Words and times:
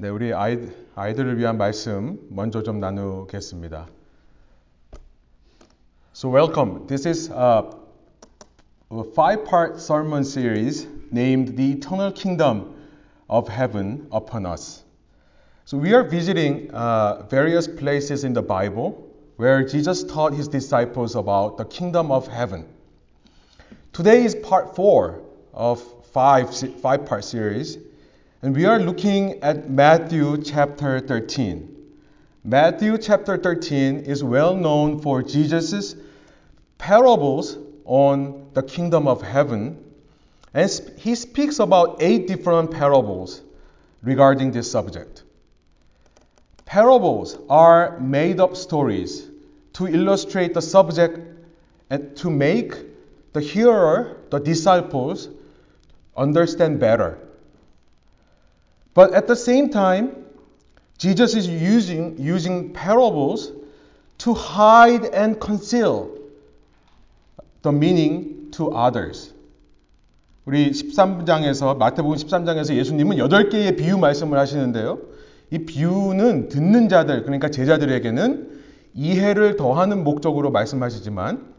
네, 0.00 0.08
우리 0.08 0.32
아이, 0.32 0.58
아이들을 0.94 1.38
위한 1.38 1.56
말씀 1.56 2.18
먼저 2.30 2.62
좀 2.62 2.80
나누겠습니다. 2.80 3.86
So 6.12 6.30
welcome. 6.30 6.86
This 6.86 7.06
is 7.06 7.30
a, 7.30 7.64
a 8.90 9.04
five-part 9.14 9.80
sermon 9.80 10.22
series 10.22 10.86
named 11.10 11.56
"The 11.56 11.72
Eternal 11.72 12.12
Kingdom 12.12 12.74
of 13.28 13.48
Heaven 13.48 14.06
Upon 14.12 14.46
Us." 14.46 14.84
So 15.64 15.76
we 15.76 15.94
are 15.94 16.04
visiting 16.04 16.70
uh, 16.72 17.26
various 17.28 17.66
places 17.66 18.24
in 18.24 18.32
the 18.32 18.42
Bible 18.42 19.02
where 19.36 19.62
Jesus 19.66 20.04
taught 20.04 20.32
his 20.32 20.48
disciples 20.48 21.16
about 21.16 21.58
the 21.58 21.64
kingdom 21.64 22.10
of 22.10 22.28
heaven. 22.28 22.64
Today 23.92 24.24
is 24.24 24.34
part 24.34 24.76
four 24.76 25.20
of 25.52 25.82
five 26.12 26.54
five-part 26.80 27.24
series, 27.24 27.78
and 28.43 28.55
we 28.55 28.65
are 28.65 28.79
looking 28.79 29.39
at 29.43 29.69
Matthew 29.69 30.41
chapter 30.41 30.99
13. 30.99 31.67
Matthew 32.43 32.97
chapter 32.97 33.37
13 33.37 33.97
is 33.97 34.23
well 34.23 34.55
known 34.55 34.99
for 34.99 35.21
Jesus' 35.21 35.95
parables 36.79 37.55
on 37.85 38.47
the 38.53 38.63
kingdom 38.63 39.07
of 39.07 39.21
heaven, 39.21 39.77
and 40.55 40.71
he 40.97 41.13
speaks 41.13 41.59
about 41.59 42.01
eight 42.01 42.25
different 42.25 42.71
parables 42.71 43.43
regarding 44.01 44.51
this 44.51 44.71
subject. 44.71 45.21
Parables 46.65 47.37
are 47.47 47.99
made 47.99 48.39
up 48.39 48.55
stories 48.55 49.29
to 49.73 49.85
illustrate 49.85 50.55
the 50.55 50.63
subject 50.63 51.19
and 51.91 52.17
to 52.17 52.31
make 52.31 52.73
the 53.33 53.41
hearer, 53.41 54.17
the 54.31 54.39
disciples, 54.39 55.29
understand 56.17 56.79
better. 56.79 57.19
But 58.93 59.13
at 59.13 59.27
the 59.27 59.35
same 59.35 59.69
time, 59.69 60.11
Jesus 60.97 61.35
is 61.35 61.47
using, 61.47 62.17
using 62.19 62.73
parables 62.73 63.51
to 64.19 64.33
hide 64.33 65.05
and 65.13 65.39
conceal 65.39 66.09
the 67.63 67.71
meaning 67.71 68.51
to 68.51 68.71
others. 68.71 69.33
우리 70.45 70.71
13장에서 70.71 71.77
마태복음 71.77 72.17
13장에서 72.17 72.75
예수님은 72.75 73.17
8개의 73.17 73.77
비유 73.77 73.97
말씀을 73.97 74.37
하시는데요. 74.37 74.99
이 75.51 75.59
비유는 75.59 76.49
듣는 76.49 76.89
자들 76.89 77.23
그러니까 77.23 77.49
제자들에게는 77.49 78.61
이해를 78.93 79.55
더하는 79.55 80.03
목적으로 80.03 80.51
말씀하시지만 80.51 81.51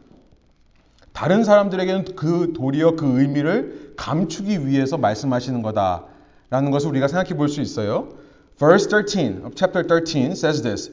다른 1.12 1.44
사람들에게는 1.44 2.16
그 2.16 2.52
도리어 2.54 2.96
그 2.96 3.20
의미를 3.20 3.94
감추기 3.96 4.66
위해서 4.66 4.96
말씀하시는 4.98 5.62
거다 5.62 6.06
라는 6.51 6.71
것을 6.71 6.89
우리가 6.89 7.07
생각해 7.07 7.35
볼 7.35 7.49
수 7.49 7.61
있어요. 7.61 8.09
Verse 8.57 8.87
13 8.87 9.45
of 9.45 9.55
chapter 9.55 9.83
13 9.85 10.31
says 10.31 10.61
this. 10.61 10.89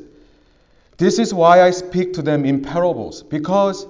This 0.98 1.19
is 1.19 1.34
why 1.34 1.62
I 1.62 1.70
speak 1.70 2.12
to 2.14 2.23
them 2.23 2.45
in 2.45 2.62
parables 2.62 3.23
because 3.23 3.87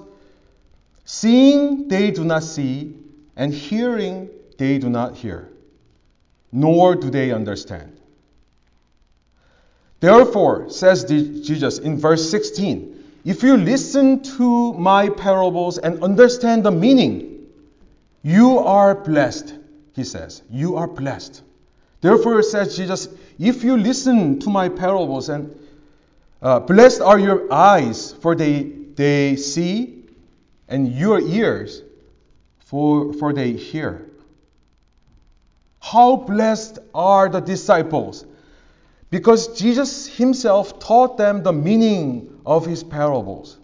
seeing 1.04 1.88
they 1.88 2.10
do 2.10 2.24
not 2.24 2.42
see 2.42 2.94
and 3.36 3.52
hearing 3.52 4.28
they 4.58 4.78
do 4.78 4.88
not 4.88 5.16
hear 5.16 5.48
nor 6.54 6.94
do 6.94 7.10
they 7.10 7.32
understand. 7.32 8.00
Therefore, 9.98 10.70
says 10.70 11.04
Jesus 11.04 11.78
in 11.78 11.98
verse 11.98 12.30
16, 12.30 12.94
if 13.24 13.42
you 13.42 13.56
listen 13.56 14.22
to 14.38 14.72
my 14.74 15.08
parables 15.08 15.78
and 15.78 16.02
understand 16.02 16.62
the 16.62 16.70
meaning, 16.70 17.46
you 18.22 18.58
are 18.58 18.94
blessed, 18.94 19.54
he 19.94 20.04
says. 20.04 20.42
You 20.48 20.76
are 20.76 20.86
blessed. 20.86 21.42
Therefore, 22.01 22.41
says 22.43 22.75
Jesus, 22.75 23.07
if 23.37 23.63
you 23.63 23.77
listen 23.77 24.39
to 24.39 24.49
my 24.49 24.69
parables 24.69 25.29
and 25.29 25.57
uh, 26.41 26.59
blessed 26.59 27.01
are 27.01 27.19
your 27.19 27.51
eyes, 27.51 28.13
for 28.13 28.35
they, 28.35 28.63
they 28.95 29.35
see, 29.35 30.05
and 30.67 30.93
your 30.93 31.19
ears, 31.19 31.81
for, 32.59 33.13
for 33.13 33.33
they 33.33 33.53
hear. 33.53 34.09
How 35.81 36.15
blessed 36.15 36.79
are 36.93 37.29
the 37.29 37.39
disciples 37.39 38.25
because 39.09 39.59
Jesus 39.59 40.07
himself 40.07 40.79
taught 40.79 41.17
them 41.17 41.41
the 41.43 41.53
meaning 41.53 42.39
of 42.45 42.65
his 42.65 42.83
parables. 42.83 43.57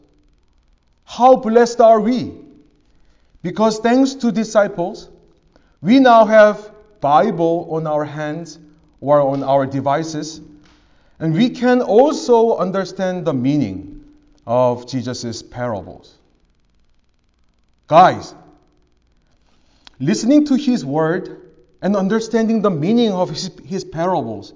How 1.04 1.36
blessed 1.36 1.82
are 1.82 2.00
we? 2.00 2.34
Because 3.44 3.80
thanks 3.80 4.16
to 4.16 4.32
disciples, 4.32 5.10
we 5.82 6.00
now 6.00 6.26
have 6.26 6.72
Bible 7.01 7.69
on 7.71 7.87
our 7.87 8.05
hands 8.05 8.59
or 9.01 9.21
on 9.21 9.43
our 9.43 9.67
devices, 9.67 10.41
and 11.19 11.35
we 11.35 11.51
can 11.51 11.81
also 11.81 12.57
understand 12.57 13.25
the 13.25 13.35
meaning 13.35 14.05
of 14.47 14.87
Jesus' 14.87 15.43
parables. 15.43 16.19
Guys, 17.87 18.35
listening 19.99 20.47
to 20.47 20.55
his 20.55 20.85
word 20.85 21.53
and 21.83 21.97
understanding 21.97 22.63
the 22.63 22.71
meaning 22.71 23.13
of 23.13 23.31
his, 23.31 23.51
his 23.65 23.85
parables 23.85 24.55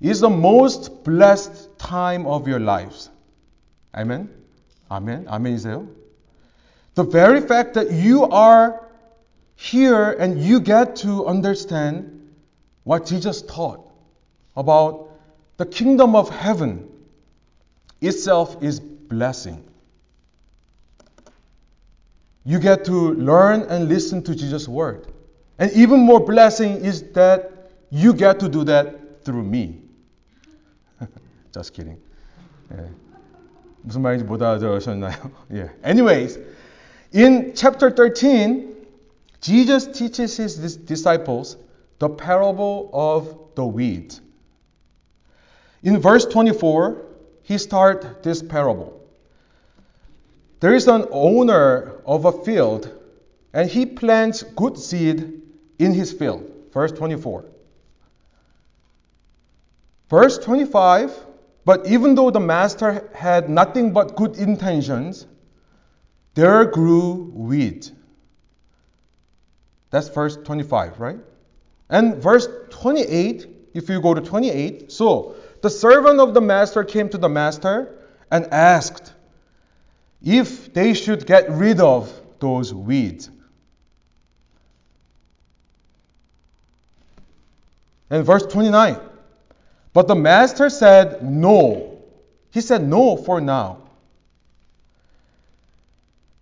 is 0.00 0.20
the 0.20 0.30
most 0.30 1.04
blessed 1.04 1.78
time 1.78 2.26
of 2.26 2.48
your 2.48 2.60
lives. 2.60 3.10
Amen? 3.94 4.28
Amen? 4.90 5.24
아멘이세요? 5.26 5.86
The 6.94 7.04
very 7.04 7.40
fact 7.40 7.74
that 7.74 7.90
you 7.90 8.24
are 8.24 8.85
here 9.56 10.12
and 10.12 10.42
you 10.42 10.60
get 10.60 10.96
to 10.96 11.26
understand 11.26 12.32
what 12.84 13.06
Jesus 13.06 13.42
taught 13.42 13.88
about 14.56 15.08
the 15.56 15.66
kingdom 15.66 16.16
of 16.16 16.28
heaven 16.28 16.88
itself 18.00 18.62
is 18.62 18.80
blessing. 18.80 19.62
You 22.44 22.58
get 22.58 22.84
to 22.86 23.14
learn 23.14 23.62
and 23.62 23.88
listen 23.88 24.22
to 24.24 24.34
Jesus' 24.34 24.66
word. 24.66 25.06
And 25.58 25.70
even 25.72 26.00
more 26.00 26.18
blessing 26.18 26.84
is 26.84 27.02
that 27.12 27.70
you 27.90 28.14
get 28.14 28.40
to 28.40 28.48
do 28.48 28.64
that 28.64 29.24
through 29.24 29.44
me. 29.44 29.80
Just 31.52 31.72
kidding. 31.74 31.98
예. 32.72 32.88
무슨 33.82 34.02
말인지 34.02 34.24
못 34.24 34.42
알아들으셨나요? 34.42 35.30
예. 35.52 35.70
Anyways, 35.84 36.38
in 37.12 37.54
chapter 37.54 37.90
13, 37.94 38.75
Jesus 39.41 39.85
teaches 39.87 40.37
his 40.37 40.77
disciples 40.77 41.57
the 41.99 42.09
parable 42.09 42.89
of 42.93 43.55
the 43.55 43.65
weeds. 43.65 44.21
In 45.83 45.99
verse 45.99 46.25
24, 46.25 47.05
he 47.43 47.57
starts 47.57 48.05
this 48.23 48.41
parable. 48.41 49.01
There 50.59 50.73
is 50.73 50.87
an 50.87 51.05
owner 51.11 52.01
of 52.05 52.25
a 52.25 52.31
field, 52.31 52.91
and 53.53 53.69
he 53.69 53.85
plants 53.85 54.43
good 54.43 54.77
seed 54.77 55.41
in 55.79 55.93
his 55.93 56.11
field. 56.11 56.51
Verse 56.73 56.91
24. 56.91 57.45
Verse 60.09 60.37
25 60.39 61.15
But 61.63 61.85
even 61.87 62.15
though 62.15 62.31
the 62.31 62.39
master 62.39 63.09
had 63.13 63.49
nothing 63.49 63.93
but 63.93 64.15
good 64.15 64.37
intentions, 64.37 65.27
there 66.33 66.65
grew 66.65 67.31
weed. 67.33 67.87
That's 69.89 70.09
verse 70.09 70.37
25, 70.37 70.99
right? 70.99 71.19
And 71.89 72.15
verse 72.15 72.47
28, 72.69 73.47
if 73.73 73.89
you 73.89 74.01
go 74.01 74.13
to 74.13 74.21
28, 74.21 74.91
so 74.91 75.35
the 75.61 75.69
servant 75.69 76.19
of 76.19 76.33
the 76.33 76.41
master 76.41 76.83
came 76.83 77.09
to 77.09 77.17
the 77.17 77.29
master 77.29 77.97
and 78.31 78.45
asked 78.51 79.13
if 80.21 80.73
they 80.73 80.93
should 80.93 81.25
get 81.25 81.49
rid 81.49 81.79
of 81.79 82.11
those 82.39 82.73
weeds. 82.73 83.29
And 88.09 88.25
verse 88.25 88.45
29, 88.45 88.97
but 89.93 90.07
the 90.07 90.15
master 90.15 90.69
said 90.69 91.23
no. 91.23 92.01
He 92.51 92.61
said 92.61 92.87
no 92.87 93.17
for 93.17 93.41
now. 93.41 93.83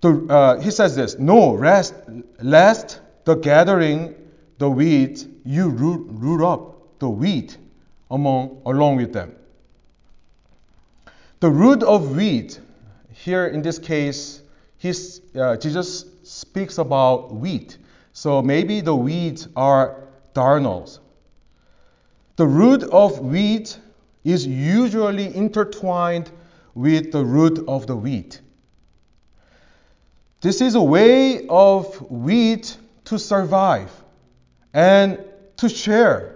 The, 0.02 0.28
uh, 0.30 0.60
he 0.60 0.70
says 0.70 0.96
this 0.96 1.18
no, 1.18 1.54
rest, 1.54 1.96
lest 2.42 3.00
the 3.26 3.36
gathering 3.36 4.16
the 4.58 4.70
weeds, 4.70 5.28
you 5.44 5.70
root, 5.70 6.08
root 6.10 6.46
up 6.46 7.00
the 7.00 7.10
wheat 7.10 7.58
among, 8.10 8.62
along 8.66 8.96
with 8.96 9.12
them. 9.14 9.36
The 11.42 11.50
root 11.50 11.84
of 11.84 12.16
wheat, 12.16 12.60
here 13.12 13.48
in 13.48 13.62
this 13.62 13.78
case, 13.78 14.42
his, 14.78 15.22
uh, 15.36 15.58
Jesus 15.58 16.06
speaks 16.24 16.78
about 16.78 17.34
wheat. 17.34 17.78
So 18.14 18.42
maybe 18.42 18.80
the 18.82 18.96
weeds 18.96 19.48
are 19.56 20.08
darnels. 20.34 21.00
The 22.38 22.48
root 22.48 22.84
of 22.84 23.20
wheat 23.20 23.78
is 24.24 24.48
usually 24.48 25.36
intertwined 25.36 26.32
with 26.74 27.12
the 27.12 27.24
root 27.24 27.64
of 27.68 27.88
the 27.88 27.96
wheat. 27.96 28.42
This 30.42 30.62
is 30.62 30.76
a 30.76 30.82
way 30.82 31.48
of 31.48 32.00
wheat 32.10 32.78
to 33.06 33.20
survive 33.20 33.92
and 34.74 35.24
to 35.58 35.70
share 35.70 36.36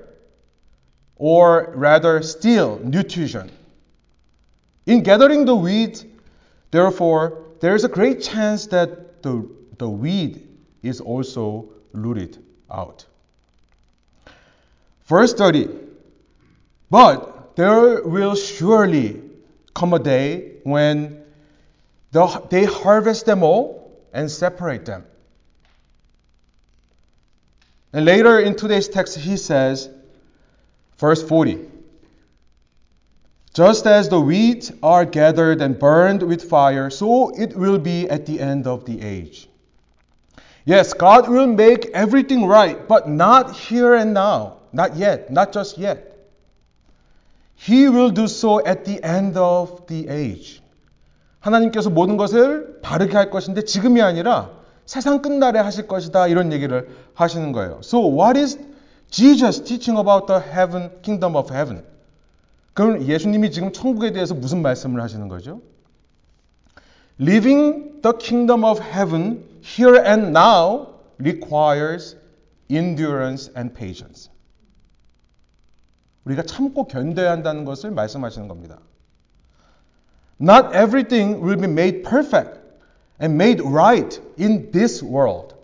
or 1.15 1.73
rather 1.75 2.21
steal 2.21 2.79
nutrition. 2.79 3.51
In 4.85 5.03
gathering 5.03 5.45
the 5.45 5.55
wheat, 5.55 6.05
therefore, 6.71 7.43
there 7.59 7.75
is 7.75 7.83
a 7.83 7.89
great 7.89 8.21
chance 8.21 8.67
that 8.67 9.21
the, 9.21 9.47
the 9.77 9.89
weed 9.89 10.47
is 10.81 11.01
also 11.01 11.69
rooted 11.91 12.41
out. 12.71 13.05
Verse 15.05 15.33
30 15.33 15.67
But 16.89 17.55
there 17.55 18.03
will 18.03 18.35
surely 18.35 19.21
come 19.73 19.93
a 19.93 19.99
day 19.99 20.59
when 20.63 21.23
the, 22.11 22.25
they 22.49 22.63
harvest 22.63 23.25
them 23.25 23.43
all 23.43 23.99
and 24.13 24.31
separate 24.31 24.85
them. 24.85 25.05
And 27.92 28.04
later 28.04 28.40
in 28.40 28.56
today's 28.56 28.88
text, 28.88 29.16
he 29.16 29.36
says, 29.36 29.88
verse 30.98 31.22
40 31.22 31.60
Just 33.54 33.86
as 33.86 34.08
the 34.08 34.20
wheat 34.20 34.72
are 34.82 35.04
gathered 35.04 35.62
and 35.62 35.78
burned 35.78 36.22
with 36.22 36.42
fire, 36.42 36.90
so 36.90 37.30
it 37.30 37.56
will 37.56 37.78
be 37.78 38.10
at 38.10 38.26
the 38.26 38.40
end 38.40 38.66
of 38.66 38.84
the 38.84 39.00
age. 39.00 39.48
Yes, 40.64 40.92
God 40.94 41.28
will 41.28 41.46
make 41.46 41.86
everything 41.92 42.46
right, 42.46 42.88
but 42.88 43.08
not 43.08 43.54
here 43.54 43.94
and 43.94 44.14
now. 44.14 44.56
Not 44.72 44.96
yet, 44.96 45.30
not 45.30 45.52
just 45.52 45.78
yet. 45.78 46.16
He 47.54 47.88
will 47.88 48.10
do 48.10 48.26
so 48.26 48.64
at 48.64 48.84
the 48.84 49.02
end 49.04 49.36
of 49.36 49.86
the 49.86 50.08
age. 50.08 50.60
하나님께서 51.40 51.90
모든 51.90 52.16
것을 52.16 52.80
바르게 52.82 53.16
할 53.16 53.30
것인데 53.30 53.64
지금이 53.64 54.00
아니라 54.02 54.50
세상 54.89 55.21
끝날에 55.21 55.59
하실 55.59 55.85
것이다 55.85 56.25
이런 56.25 56.51
얘기를 56.51 56.89
하시는 57.13 57.51
거예요. 57.51 57.79
So 57.83 57.99
what 58.11 58.39
is 58.39 58.57
Jesus 59.11 59.63
teaching 59.63 59.99
about 59.99 60.25
the 60.25 60.41
heaven 60.41 60.89
kingdom 61.03 61.35
of 61.35 61.53
heaven? 61.53 61.85
그럼 62.73 63.03
예수님이 63.03 63.51
지금 63.51 63.71
천국에 63.71 64.13
대해서 64.13 64.33
무슨 64.33 64.63
말씀을 64.63 64.99
하시는 64.99 65.27
거죠? 65.27 65.61
Living 67.21 68.01
the 68.01 68.17
kingdom 68.17 68.65
of 68.65 68.81
heaven 68.81 69.45
here 69.61 70.03
and 70.03 70.29
now 70.35 70.87
requires 71.19 72.17
endurance 72.71 73.53
and 73.55 73.75
patience. 73.75 74.31
우리가 76.23 76.41
참고 76.41 76.87
견뎌야 76.87 77.29
한다는 77.29 77.63
것을 77.63 77.91
말씀하시는 77.91 78.47
겁니다. 78.47 78.79
Not 80.41 80.75
everything 80.75 81.43
will 81.45 81.61
be 81.61 81.69
made 81.69 82.01
perfect 82.01 82.58
and 83.21 83.35
made 83.35 83.61
right 83.61 84.19
in 84.39 84.71
this 84.71 85.03
world. 85.03 85.55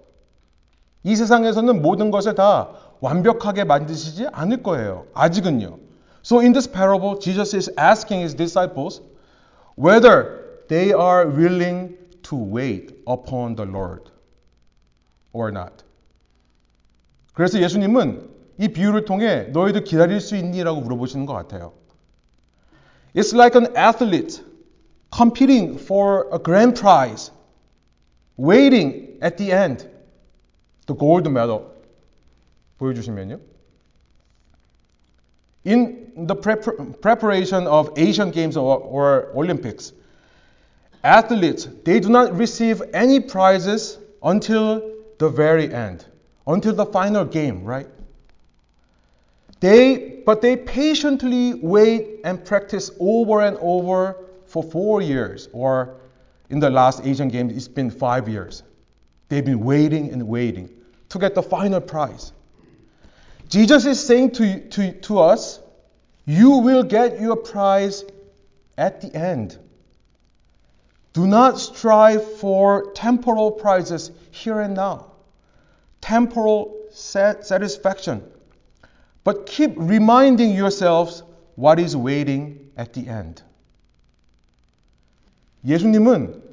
이 1.04 1.16
세상에서는 1.16 1.81
모든 1.81 2.12
것을 2.12 2.36
다 2.36 2.69
완벽하게 3.00 3.63
만드시지 3.63 4.28
않을 4.31 4.63
거예요. 4.63 5.06
아직은요. 5.13 5.80
So 6.24 6.40
in 6.40 6.54
this 6.54 6.68
parable, 6.68 7.19
Jesus 7.19 7.56
is 7.56 7.72
asking 7.78 8.22
his 8.22 8.36
disciples 8.36 9.02
whether 9.78 10.42
they 10.68 10.92
are 10.92 11.28
willing 11.28 11.98
to 12.24 12.36
wait 12.36 12.96
upon 13.07 13.56
the 13.56 13.69
Lord 13.69 14.10
or 15.31 15.52
not. 15.52 15.84
그래서 17.34 17.62
예수님은 17.62 18.30
이 18.57 18.69
비유를 18.69 19.06
통해 19.06 19.50
너희들 19.52 19.84
기다릴 19.84 20.22
수 20.22 20.36
있니라고 20.36 20.81
물어보시는 20.81 21.25
것 21.25 21.34
같아요. 21.34 21.74
It's 23.13 23.36
like 23.36 23.56
an 23.56 23.75
athlete 23.75 24.42
competing 25.16 25.78
for 25.78 26.28
a 26.34 26.40
grand 26.42 26.80
prize, 26.80 27.31
waiting 28.37 29.19
at 29.21 29.37
the 29.37 29.53
end, 29.53 29.88
the 30.87 30.94
gold 30.94 31.31
medal. 31.31 31.71
보여주시면요. 32.81 33.38
In 35.65 36.27
the 36.27 36.35
preparation 36.35 37.67
of 37.67 37.93
Asian 37.97 38.31
Games 38.31 38.56
or, 38.56 38.79
or 38.79 39.31
Olympics, 39.37 39.93
athletes, 41.05 41.69
they 41.85 42.00
do 42.00 42.09
not 42.09 42.35
receive 42.35 42.82
any 42.94 43.21
prizes 43.21 43.99
until 44.23 44.81
the 45.19 45.29
very 45.29 45.73
end, 45.73 46.06
until 46.47 46.75
the 46.75 46.87
final 46.87 47.27
game, 47.27 47.62
right? 47.65 47.87
They, 49.61 50.23
but 50.25 50.41
they 50.41 50.56
patiently 50.56 51.55
wait 51.62 52.21
and 52.25 52.43
practice 52.43 52.91
over 52.99 53.43
and 53.43 53.59
over 53.61 54.17
for 54.47 54.62
four 54.62 55.03
years, 55.03 55.50
or 55.53 56.00
in 56.50 56.59
the 56.59 56.69
last 56.69 57.06
Asian 57.06 57.27
Games, 57.27 57.56
it's 57.56 57.68
been 57.68 57.89
five 57.89 58.30
years. 58.30 58.63
They've 59.30 59.45
been 59.45 59.63
waiting 59.63 60.12
and 60.12 60.27
waiting 60.27 60.69
to 61.09 61.19
get 61.19 61.36
the 61.36 61.44
final 61.44 61.81
prize. 61.81 62.31
Jesus 63.50 63.86
is 63.86 64.06
saying 64.06 64.31
to, 64.31 64.68
to, 64.69 64.92
to 65.01 65.19
us, 65.19 65.59
you 66.25 66.51
will 66.51 66.83
get 66.83 67.19
your 67.19 67.36
prize 67.36 68.03
at 68.77 69.01
the 69.01 69.15
end. 69.15 69.57
Do 71.13 71.27
not 71.27 71.59
strive 71.59 72.39
for 72.39 72.92
temporal 72.94 73.51
prizes 73.51 74.12
here 74.31 74.59
and 74.59 74.74
now, 74.74 75.12
temporal 76.01 76.75
satisfaction, 76.92 78.24
but 79.24 79.45
keep 79.45 79.71
reminding 79.75 80.53
yourselves 80.53 81.24
what 81.56 81.80
is 81.80 81.95
waiting 81.95 82.71
at 82.75 82.94
the 82.94 83.07
end. 83.07 83.42
예수님은 85.66 86.44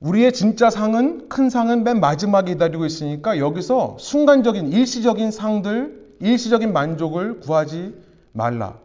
우리의 0.00 0.32
진짜 0.32 0.68
상은 0.68 1.28
큰 1.28 1.48
상은 1.48 1.84
맨 1.84 2.00
마지막에 2.00 2.52
기다리고 2.52 2.84
있으니까 2.84 3.38
여기서 3.38 3.96
순간적인 3.98 4.72
일시적인 4.72 5.30
상들, 5.30 6.16
일시적인 6.20 6.72
만족을 6.72 7.40
구하지 7.40 7.94
말라. 8.32 8.78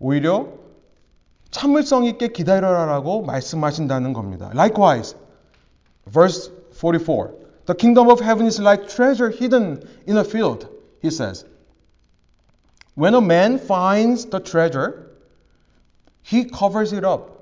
오히려 0.00 0.48
참을성 1.50 2.04
있게 2.04 2.28
기다려라라고 2.28 3.22
말씀하신다는 3.22 4.12
겁니다. 4.12 4.50
Likewise, 4.52 5.16
verse 6.12 6.52
44. 6.72 7.30
The 7.66 7.76
kingdom 7.76 8.10
of 8.10 8.20
heaven 8.20 8.46
is 8.46 8.60
like 8.60 8.88
treasure 8.88 9.30
hidden 9.30 9.80
in 10.06 10.16
a 10.16 10.24
field, 10.24 10.68
he 11.00 11.10
says. 11.10 11.46
When 12.94 13.14
a 13.14 13.20
man 13.20 13.58
finds 13.58 14.26
the 14.26 14.40
treasure, 14.40 15.06
he 16.22 16.44
covers 16.44 16.92
it 16.92 17.04
up 17.04 17.37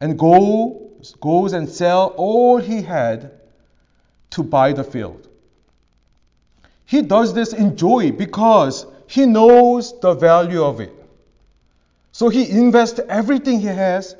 and 0.00 0.18
goes, 0.18 1.14
goes 1.20 1.52
and 1.52 1.68
sell 1.68 2.14
all 2.16 2.58
he 2.58 2.82
had 2.82 3.32
to 4.30 4.42
buy 4.42 4.72
the 4.72 4.84
field. 4.84 5.28
He 6.86 7.02
does 7.02 7.34
this 7.34 7.52
in 7.52 7.76
joy 7.76 8.12
because 8.12 8.86
he 9.06 9.26
knows 9.26 9.98
the 10.00 10.14
value 10.14 10.62
of 10.64 10.80
it. 10.80 10.92
So 12.12 12.28
he 12.28 12.50
invests 12.50 13.00
everything 13.08 13.60
he 13.60 13.66
has 13.66 14.16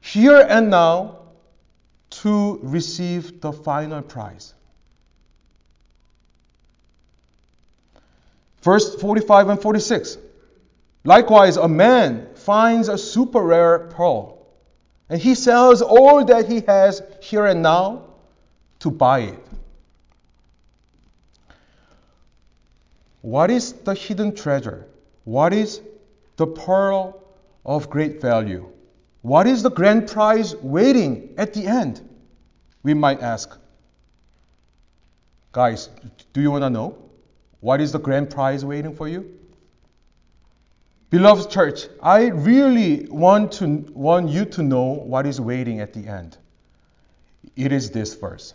here 0.00 0.46
and 0.48 0.70
now 0.70 1.18
to 2.10 2.60
receive 2.62 3.40
the 3.40 3.52
final 3.52 4.02
prize. 4.02 4.54
Verse 8.62 8.94
45 8.94 9.48
and 9.50 9.60
46. 9.60 10.18
Likewise, 11.04 11.56
a 11.56 11.68
man 11.68 12.28
finds 12.34 12.88
a 12.88 12.96
super 12.96 13.42
rare 13.42 13.78
pearl, 13.90 14.33
and 15.08 15.20
he 15.20 15.34
sells 15.34 15.82
all 15.82 16.24
that 16.24 16.48
he 16.48 16.60
has 16.62 17.02
here 17.20 17.46
and 17.46 17.62
now 17.62 18.04
to 18.80 18.90
buy 18.90 19.20
it. 19.20 19.44
What 23.20 23.50
is 23.50 23.72
the 23.72 23.94
hidden 23.94 24.34
treasure? 24.34 24.86
What 25.24 25.52
is 25.52 25.80
the 26.36 26.46
pearl 26.46 27.22
of 27.64 27.88
great 27.88 28.20
value? 28.20 28.68
What 29.22 29.46
is 29.46 29.62
the 29.62 29.70
grand 29.70 30.08
prize 30.08 30.54
waiting 30.56 31.34
at 31.38 31.54
the 31.54 31.66
end? 31.66 32.06
We 32.82 32.92
might 32.92 33.20
ask. 33.22 33.58
Guys, 35.52 35.88
do 36.34 36.42
you 36.42 36.50
want 36.50 36.64
to 36.64 36.70
know? 36.70 36.98
What 37.60 37.80
is 37.80 37.92
the 37.92 37.98
grand 37.98 38.28
prize 38.28 38.64
waiting 38.64 38.94
for 38.94 39.08
you? 39.08 39.38
Beloved 41.09 41.49
church, 41.49 41.87
I 42.03 42.27
really 42.27 43.07
want 43.09 43.53
to 43.53 43.85
want 43.93 44.29
you 44.29 44.45
to 44.45 44.61
know 44.61 44.93
what 44.93 45.25
is 45.25 45.41
waiting 45.41 45.79
at 45.79 45.93
the 45.93 46.07
end. 46.07 46.37
It 47.55 47.71
is 47.71 47.89
this 47.89 48.13
verse. 48.13 48.53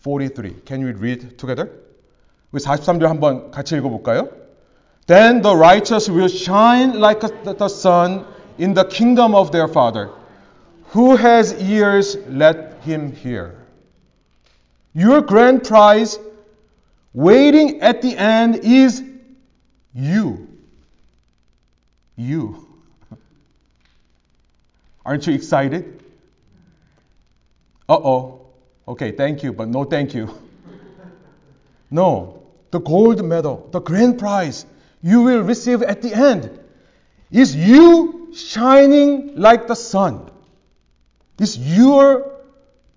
43. 0.00 0.50
Can 0.66 0.80
you 0.80 0.92
read 0.92 1.38
together? 1.38 1.70
우리 2.52 2.60
43절 2.60 3.06
한번 3.06 3.50
같이 3.50 3.76
읽어볼까요? 3.76 4.28
Then 5.06 5.42
the 5.42 5.54
righteous 5.54 6.08
will 6.08 6.28
shine 6.28 6.98
like 6.98 7.20
the 7.20 7.68
sun 7.68 8.24
in 8.58 8.74
the 8.74 8.84
kingdom 8.84 9.34
of 9.34 9.50
their 9.50 9.68
Father. 9.68 10.10
Who 10.94 11.16
has 11.16 11.52
ears, 11.60 12.16
let 12.28 12.80
him 12.82 13.12
hear. 13.12 13.54
Your 14.94 15.20
grand 15.20 15.64
prize 15.64 16.18
waiting 17.12 17.80
at 17.80 18.02
the 18.02 18.16
end 18.16 18.60
is 18.62 19.02
you. 19.92 20.47
You. 22.19 22.67
Aren't 25.05 25.25
you 25.25 25.33
excited? 25.33 26.03
Uh 27.87 27.93
oh. 27.93 28.41
Okay, 28.89 29.13
thank 29.13 29.41
you, 29.41 29.53
but 29.53 29.69
no 29.69 29.85
thank 29.85 30.13
you. 30.13 30.29
No, 31.89 32.43
the 32.71 32.79
gold 32.79 33.23
medal, 33.23 33.69
the 33.71 33.79
grand 33.79 34.19
prize, 34.19 34.65
you 35.01 35.21
will 35.21 35.43
receive 35.43 35.81
at 35.81 36.01
the 36.01 36.13
end 36.13 36.59
is 37.31 37.55
you 37.55 38.33
shining 38.35 39.35
like 39.37 39.67
the 39.67 39.75
sun. 39.75 40.29
It's 41.39 41.57
your 41.57 42.41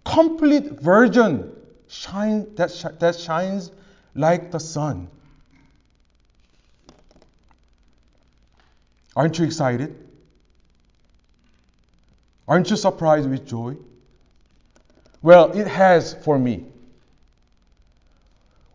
complete 0.05 0.81
version 0.81 1.53
shine, 1.87 2.53
that, 2.57 2.73
sh- 2.73 2.99
that 2.99 3.17
shines 3.19 3.71
like 4.17 4.51
the 4.51 4.59
sun. 4.59 5.09
Aren't 9.15 9.39
you 9.39 9.45
excited? 9.45 9.95
Aren't 12.49 12.71
you 12.71 12.77
surprised 12.77 13.29
with 13.29 13.47
joy? 13.47 13.77
Well, 15.23 15.53
it 15.53 15.67
has 15.67 16.15
for 16.15 16.39
me. 16.39 16.67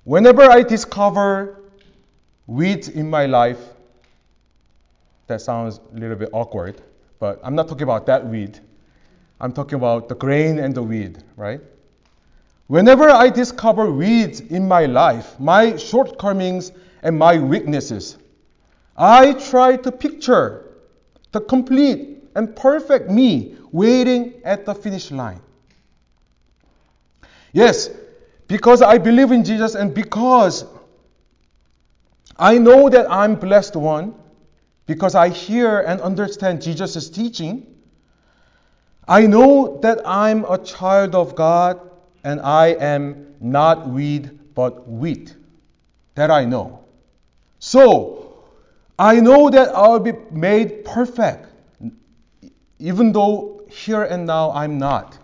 Whenever 0.03 0.43
I 0.43 0.63
discover 0.63 1.59
weeds 2.45 2.87
in 2.87 3.09
my 3.09 3.25
life, 3.25 3.59
that 5.27 5.41
sounds 5.41 5.81
a 5.93 5.99
little 5.99 6.15
bit 6.15 6.29
awkward, 6.31 6.81
but 7.19 7.39
I'm 7.43 7.55
not 7.55 7.67
talking 7.67 7.83
about 7.83 8.05
that 8.05 8.25
weed. 8.25 8.59
I'm 9.41 9.51
talking 9.51 9.75
about 9.75 10.07
the 10.07 10.15
grain 10.15 10.59
and 10.59 10.73
the 10.73 10.81
weed, 10.81 11.21
right? 11.35 11.59
Whenever 12.67 13.09
I 13.09 13.29
discover 13.29 13.91
weeds 13.91 14.39
in 14.39 14.67
my 14.67 14.85
life, 14.85 15.39
my 15.39 15.75
shortcomings 15.75 16.71
and 17.03 17.17
my 17.17 17.37
weaknesses, 17.37 18.17
I 18.97 19.33
try 19.33 19.75
to 19.77 19.91
picture 19.91 20.65
the 21.31 21.41
complete 21.41 22.23
and 22.35 22.55
perfect 22.55 23.09
me 23.09 23.55
waiting 23.71 24.41
at 24.43 24.65
the 24.65 24.73
finish 24.73 25.11
line. 25.11 25.41
Yes, 27.51 27.89
because 28.47 28.81
I 28.81 28.97
believe 28.97 29.31
in 29.31 29.43
Jesus 29.43 29.75
and 29.75 29.93
because 29.93 30.65
I 32.37 32.57
know 32.57 32.89
that 32.89 33.11
I'm 33.11 33.35
blessed 33.35 33.75
one, 33.75 34.15
because 34.85 35.15
I 35.15 35.29
hear 35.29 35.79
and 35.79 35.99
understand 36.01 36.61
Jesus' 36.61 37.09
teaching, 37.09 37.65
I 39.07 39.25
know 39.25 39.79
that 39.81 40.01
I'm 40.05 40.45
a 40.45 40.57
child 40.57 41.15
of 41.15 41.35
God 41.35 41.79
and 42.23 42.41
I 42.41 42.67
am 42.67 43.35
not 43.39 43.87
weed 43.87 44.37
but 44.53 44.87
wheat. 44.87 45.35
That 46.15 46.31
I 46.31 46.45
know. 46.45 46.83
So, 47.59 48.26
I 48.99 49.19
know 49.19 49.49
that 49.49 49.75
I'll 49.75 49.99
be 49.99 50.13
made 50.31 50.83
perfect, 50.83 51.47
even 52.79 53.11
though 53.11 53.61
here 53.69 54.03
and 54.03 54.25
now 54.25 54.51
I'm 54.51 54.79
not. 54.79 55.17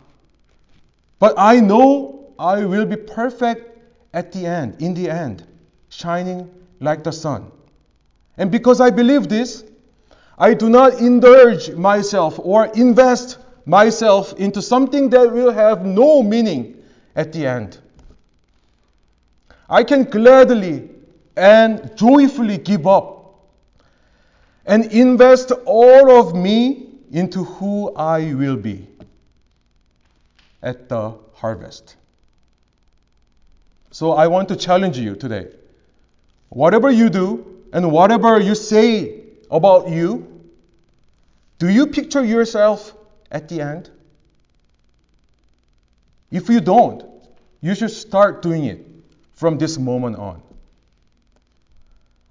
But 1.20 1.34
I 1.38 1.60
know 1.60 2.34
I 2.38 2.66
will 2.66 2.86
be 2.86 2.98
perfect 2.98 3.80
at 4.14 4.32
the 4.32 4.46
end, 4.46 4.82
in 4.82 4.94
the 4.94 5.10
end, 5.10 5.48
shining 5.90 6.52
like 6.80 7.04
the 7.04 7.12
sun. 7.12 7.52
And 8.38 8.52
because 8.52 8.80
I 8.80 8.90
believe 8.92 9.28
this, 9.28 9.64
I 10.38 10.54
do 10.54 10.70
not 10.70 11.00
indulge 11.00 11.72
myself 11.72 12.40
or 12.40 12.66
invest 12.76 13.38
myself 13.66 14.34
into 14.34 14.62
something 14.62 15.10
that 15.12 15.32
will 15.32 15.52
have 15.52 15.86
no 15.86 16.22
meaning 16.22 16.78
at 17.16 17.32
the 17.34 17.48
end. 17.48 17.80
I 19.70 19.84
can 19.84 20.04
gladly 20.04 20.90
and 21.38 21.96
joyfully 21.96 22.58
give 22.58 22.86
up 22.86 23.13
and 24.66 24.92
invest 24.92 25.52
all 25.66 26.12
of 26.20 26.36
me 26.36 26.88
into 27.12 27.44
who 27.44 27.94
I 27.96 28.34
will 28.34 28.56
be 28.56 28.88
at 30.62 30.90
the 30.90 31.16
harvest. 31.34 31.96
So 33.92 34.14
I 34.14 34.28
want 34.28 34.50
to 34.50 34.56
challenge 34.56 34.98
you 34.98 35.16
today. 35.16 35.48
Whatever 36.50 36.92
you 36.92 37.10
do 37.10 37.64
and 37.74 37.92
whatever 37.92 38.40
you 38.40 38.56
say 38.56 39.24
about 39.50 39.90
you, 39.90 40.42
do 41.60 41.70
you 41.70 41.88
picture 41.88 42.24
yourself 42.24 42.94
at 43.32 43.50
the 43.50 43.62
end? 43.62 43.90
If 46.32 46.50
you 46.50 46.62
don't, 46.62 47.04
you 47.62 47.76
should 47.76 47.92
start 47.92 48.42
doing 48.42 48.66
it 48.66 48.86
from 49.34 49.58
this 49.58 49.78
moment 49.78 50.18
on. 50.18 50.43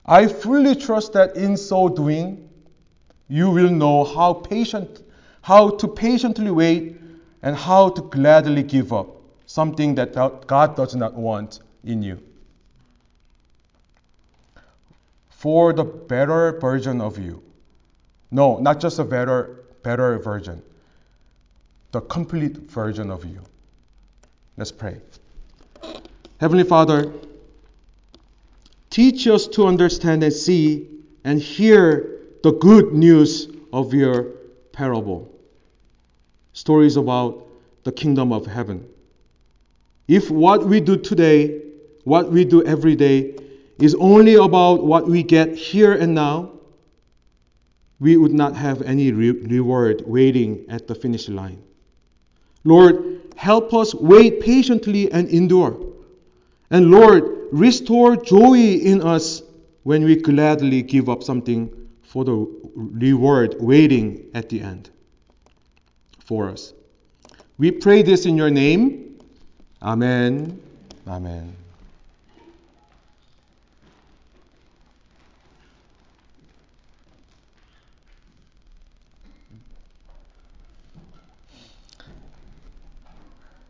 I 0.05 0.27
fully 0.27 0.75
trust 0.75 1.13
that 1.13 1.37
in 1.37 1.57
so 1.57 1.89
doing, 1.89 2.49
you 3.29 3.51
will 3.51 3.71
know 3.71 4.05
how 4.05 4.35
patient, 4.35 5.03
how 5.43 5.71
to 5.71 5.89
patiently 5.89 6.51
wait 6.51 7.01
and 7.43 7.57
how 7.57 7.91
to 7.91 8.03
gladly 8.03 8.63
give 8.63 8.93
up 8.93 9.09
something 9.47 9.95
that 9.95 10.15
God 10.47 10.77
does 10.77 10.95
not 10.95 11.15
want 11.15 11.61
in 11.85 12.03
you. 12.03 12.23
For 15.31 15.73
the 15.73 15.85
better 15.85 16.59
version 16.61 17.01
of 17.01 17.19
you. 17.19 17.43
No, 18.31 18.59
not 18.59 18.81
just 18.81 18.99
a 18.99 19.05
better, 19.05 19.65
better 19.83 20.19
version. 20.19 20.63
The 21.91 22.01
complete 22.01 22.57
version 22.57 23.11
of 23.11 23.25
you. 23.25 23.41
Let's 24.57 24.73
pray. 24.73 25.01
Heavenly 26.39 26.65
Father, 26.65 27.13
teach 28.93 29.27
us 29.27 29.47
to 29.47 29.67
understand 29.67 30.23
and 30.23 30.33
see 30.33 30.87
and 31.25 31.41
hear 31.41 32.21
the 32.43 32.53
good 32.53 32.93
news 32.93 33.49
of 33.73 33.95
your 33.95 34.25
parable. 34.73 35.33
Stories 36.53 36.97
about 36.97 37.49
the 37.85 37.91
kingdom 37.91 38.33
of 38.33 38.45
heaven. 38.45 38.87
If 40.09 40.31
what 40.31 40.67
we 40.67 40.81
do 40.81 40.99
today, 40.99 41.63
what 42.05 42.31
we 42.31 42.45
do 42.45 42.63
every 42.65 42.95
day, 42.95 43.35
is 43.79 43.95
only 43.95 44.35
about 44.35 44.85
what 44.85 45.09
we 45.09 45.23
get 45.23 45.55
here 45.55 45.95
and 45.95 46.15
now, 46.15 46.51
we 47.99 48.19
would 48.19 48.35
not 48.35 48.55
have 48.57 48.83
any 48.83 49.11
re- 49.11 49.31
reward 49.31 50.03
waiting 50.07 50.67
at 50.69 50.87
the 50.87 50.95
finish 50.95 51.31
line. 51.31 51.63
Lord, 52.65 53.23
help 53.37 53.73
us 53.73 53.95
wait 53.95 54.41
patiently 54.41 55.11
and 55.11 55.29
endure. 55.31 55.81
And 56.71 56.91
Lord, 56.91 57.42
restore 57.52 58.16
joy 58.16 58.58
in 58.58 59.02
us 59.02 59.42
when 59.84 60.04
we 60.04 60.16
gladly 60.16 60.82
give 60.82 61.10
up 61.10 61.24
something 61.24 61.70
for 62.04 62.26
the 62.26 62.48
reward 62.76 63.56
waiting 63.60 64.26
at 64.34 64.50
the 64.50 64.62
end 64.62 64.90
for 66.26 66.50
us. 66.50 66.74
We 67.58 67.72
pray 67.72 68.02
this 68.02 68.26
in 68.26 68.38
your 68.38 68.50
name. 68.50 69.20
Amen. 69.82 70.60
Amen. 71.08 71.56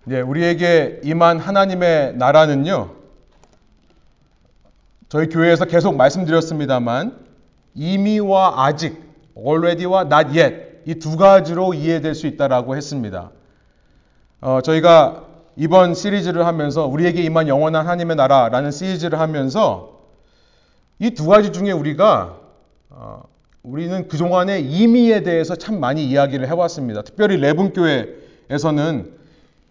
네, 0.07 0.21
우리에게 0.21 1.01
임한 1.03 1.37
하나님의 1.37 2.15
나라는요, 2.15 2.95
저희 5.12 5.28
교회에서 5.28 5.66
계속 5.66 5.94
말씀드렸습니다만, 5.96 7.18
이미와 7.74 8.64
아직, 8.64 8.98
already와 9.36 10.08
not 10.10 10.38
yet, 10.38 10.54
이 10.86 10.94
두 10.94 11.18
가지로 11.18 11.74
이해될 11.74 12.14
수 12.14 12.26
있다라고 12.26 12.76
했습니다. 12.76 13.30
어, 14.40 14.60
저희가 14.62 15.26
이번 15.56 15.92
시리즈를 15.92 16.46
하면서 16.46 16.86
우리에게 16.86 17.22
임한 17.24 17.46
영원한 17.46 17.84
하나님의 17.84 18.16
나라라는 18.16 18.70
시리즈를 18.70 19.20
하면서 19.20 20.00
이 20.98 21.10
두 21.10 21.26
가지 21.26 21.52
중에 21.52 21.72
우리가 21.72 22.38
어, 22.88 23.22
우리는 23.62 24.08
그동안의 24.08 24.64
이미에 24.64 25.24
대해서 25.24 25.56
참 25.56 25.78
많이 25.78 26.06
이야기를 26.06 26.48
해왔습니다. 26.48 27.02
특별히 27.02 27.36
레분교회에서는 27.36 29.12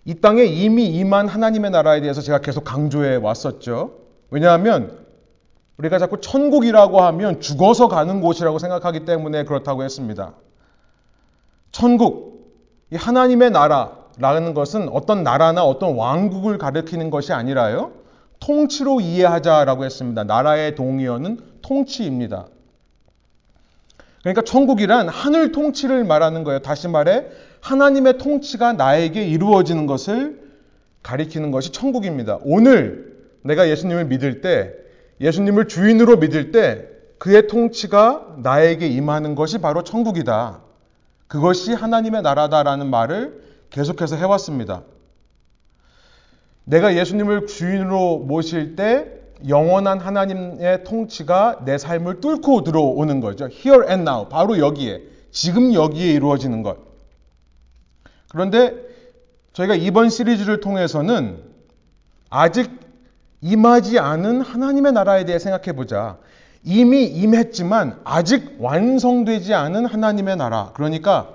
이 0.05 0.13
땅에 0.21 0.43
이미 0.43 0.85
임한 0.85 1.27
하나님의 1.27 1.71
나라에 1.71 1.99
대해서 2.01 2.21
제가 2.21 2.41
계속 2.41 2.63
강조해 2.63 3.15
왔었죠. 3.15 3.95
왜냐하면 4.29 5.00
우리가 5.81 5.97
자꾸 5.97 6.21
천국이라고 6.21 7.01
하면 7.01 7.41
죽어서 7.41 7.87
가는 7.87 8.21
곳이라고 8.21 8.59
생각하기 8.59 9.05
때문에 9.05 9.45
그렇다고 9.45 9.83
했습니다. 9.83 10.33
천국, 11.71 12.53
이 12.91 12.95
하나님의 12.95 13.49
나라라는 13.49 14.53
것은 14.53 14.89
어떤 14.89 15.23
나라나 15.23 15.63
어떤 15.63 15.95
왕국을 15.95 16.59
가리키는 16.59 17.09
것이 17.09 17.33
아니라요. 17.33 17.93
통치로 18.39 19.01
이해하자라고 19.01 19.83
했습니다. 19.85 20.23
나라의 20.23 20.75
동의어는 20.75 21.39
통치입니다. 21.63 22.45
그러니까 24.21 24.43
천국이란 24.43 25.09
하늘 25.09 25.51
통치를 25.51 26.03
말하는 26.03 26.43
거예요. 26.43 26.59
다시 26.59 26.87
말해 26.87 27.25
하나님의 27.61 28.19
통치가 28.19 28.73
나에게 28.73 29.25
이루어지는 29.25 29.87
것을 29.87 30.41
가리키는 31.01 31.49
것이 31.49 31.71
천국입니다. 31.71 32.37
오늘 32.43 33.17
내가 33.41 33.67
예수님을 33.67 34.05
믿을 34.05 34.41
때, 34.41 34.80
예수님을 35.21 35.67
주인으로 35.67 36.17
믿을 36.17 36.51
때 36.51 36.87
그의 37.19 37.47
통치가 37.47 38.35
나에게 38.39 38.87
임하는 38.87 39.35
것이 39.35 39.59
바로 39.59 39.83
천국이다. 39.83 40.61
그것이 41.27 41.73
하나님의 41.73 42.23
나라다라는 42.23 42.89
말을 42.89 43.43
계속해서 43.69 44.15
해왔습니다. 44.15 44.81
내가 46.65 46.95
예수님을 46.95 47.45
주인으로 47.45 48.19
모실 48.19 48.75
때 48.75 49.21
영원한 49.47 49.99
하나님의 49.99 50.83
통치가 50.83 51.61
내 51.65 51.77
삶을 51.77 52.19
뚫고 52.19 52.63
들어오는 52.63 53.21
거죠. 53.21 53.45
Here 53.45 53.87
and 53.87 54.01
now. 54.01 54.27
바로 54.27 54.57
여기에. 54.57 55.01
지금 55.31 55.73
여기에 55.73 56.11
이루어지는 56.13 56.63
것. 56.63 56.77
그런데 58.29 58.75
저희가 59.53 59.75
이번 59.75 60.09
시리즈를 60.09 60.59
통해서는 60.59 61.43
아직 62.29 62.80
임하지 63.41 63.99
않은 63.99 64.41
하나님의 64.41 64.93
나라에 64.93 65.25
대해 65.25 65.39
생각해 65.39 65.73
보자. 65.75 66.17
이미 66.63 67.05
임했지만 67.05 67.99
아직 68.03 68.57
완성되지 68.59 69.53
않은 69.53 69.85
하나님의 69.85 70.37
나라. 70.37 70.71
그러니까 70.75 71.29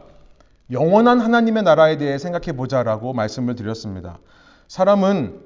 영원한 0.70 1.20
하나님의 1.20 1.62
나라에 1.64 1.96
대해 1.96 2.18
생각해 2.18 2.56
보자라고 2.56 3.12
말씀을 3.12 3.56
드렸습니다. 3.56 4.18
사람은 4.68 5.40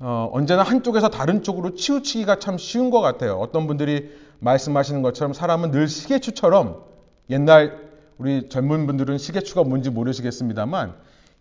어, 0.00 0.30
언제나 0.32 0.62
한쪽에서 0.62 1.08
다른 1.08 1.42
쪽으로 1.42 1.74
치우치기가 1.74 2.38
참 2.38 2.56
쉬운 2.56 2.90
것 2.90 3.00
같아요. 3.00 3.36
어떤 3.38 3.66
분들이 3.66 4.10
말씀하시는 4.38 5.02
것처럼 5.02 5.32
사람은 5.32 5.72
늘 5.72 5.88
시계추처럼 5.88 6.84
옛날 7.30 7.88
우리 8.16 8.48
젊은 8.48 8.86
분들은 8.86 9.18
시계추가 9.18 9.64
뭔지 9.64 9.90
모르시겠습니다만 9.90 10.94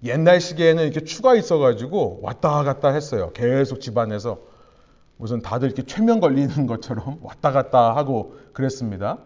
옛날 0.04 0.40
시계에는 0.40 0.84
이렇게 0.84 1.04
추가 1.04 1.36
있어가지고 1.36 2.20
왔다 2.22 2.64
갔다 2.64 2.90
했어요. 2.90 3.32
계속 3.34 3.82
집안에서 3.82 4.38
무슨 5.18 5.42
다들 5.42 5.68
이렇게 5.70 5.84
최면 5.84 6.20
걸리는 6.20 6.66
것처럼 6.68 7.20
왔다 7.22 7.52
갔다 7.52 7.96
하고 7.96 8.36
그랬습니다. 8.54 9.18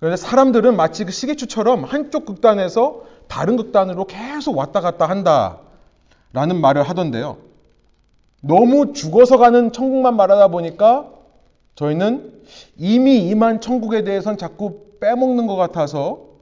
그런데 0.00 0.16
사람들은 0.16 0.76
마치 0.76 1.04
그 1.04 1.12
시계추처럼 1.12 1.84
한쪽 1.84 2.24
극단에서 2.26 3.02
다른 3.28 3.56
극단으로 3.56 4.06
계속 4.06 4.56
왔다 4.56 4.80
갔다 4.80 5.06
한다라는 5.08 6.60
말을 6.60 6.82
하던데요. 6.82 7.38
너무 8.42 8.92
죽어서 8.92 9.38
가는 9.38 9.72
천국만 9.72 10.16
말하다 10.16 10.48
보니까 10.48 11.10
저희는 11.74 12.42
이미 12.76 13.28
임한 13.28 13.60
천국에 13.60 14.04
대해서는 14.04 14.36
자꾸 14.36 14.98
빼먹는 15.00 15.46
것 15.46 15.56
같아서 15.56 16.33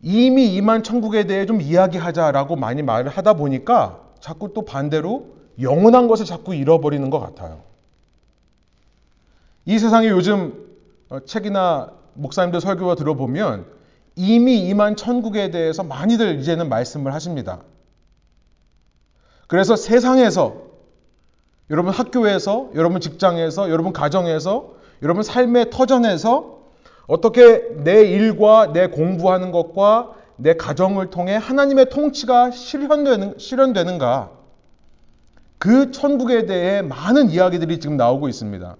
이미 0.00 0.54
임한 0.54 0.82
천국에 0.82 1.24
대해 1.24 1.46
좀 1.46 1.60
이야기하자라고 1.60 2.56
많이 2.56 2.82
말을 2.82 3.10
하다 3.10 3.34
보니까 3.34 4.00
자꾸 4.20 4.52
또 4.54 4.64
반대로 4.64 5.36
영원한 5.60 6.06
것을 6.06 6.24
자꾸 6.24 6.54
잃어버리는 6.54 7.08
것 7.10 7.18
같아요. 7.18 7.62
이 9.64 9.78
세상에 9.78 10.08
요즘 10.08 10.66
어, 11.08 11.20
책이나 11.20 11.92
목사님들 12.14 12.60
설교가 12.60 12.94
들어보면 12.94 13.66
이미 14.16 14.68
임한 14.68 14.96
천국에 14.96 15.50
대해서 15.50 15.82
많이들 15.82 16.40
이제는 16.40 16.68
말씀을 16.68 17.14
하십니다. 17.14 17.60
그래서 19.46 19.76
세상에서 19.76 20.68
여러분 21.70 21.92
학교에서, 21.92 22.70
여러분 22.74 23.00
직장에서, 23.00 23.70
여러분 23.70 23.92
가정에서, 23.92 24.74
여러분 25.02 25.22
삶의 25.22 25.70
터전에서 25.70 26.57
어떻게 27.08 27.66
내 27.82 28.04
일과 28.04 28.72
내 28.72 28.86
공부하는 28.86 29.50
것과 29.50 30.12
내 30.36 30.54
가정을 30.54 31.10
통해 31.10 31.34
하나님의 31.34 31.88
통치가 31.88 32.50
실현되는, 32.52 33.38
실현되는가? 33.38 34.30
그 35.58 35.90
천국에 35.90 36.46
대해 36.46 36.82
많은 36.82 37.30
이야기들이 37.30 37.80
지금 37.80 37.96
나오고 37.96 38.28
있습니다. 38.28 38.76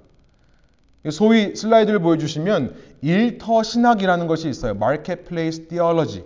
소위 1.11 1.57
슬라이드를 1.57 2.01
보여주시면 2.01 2.77
일터 3.01 3.63
신학이라는 3.63 4.27
것이 4.27 4.49
있어요. 4.49 4.73
Marketplace 4.73 5.69
Theology. 5.69 6.25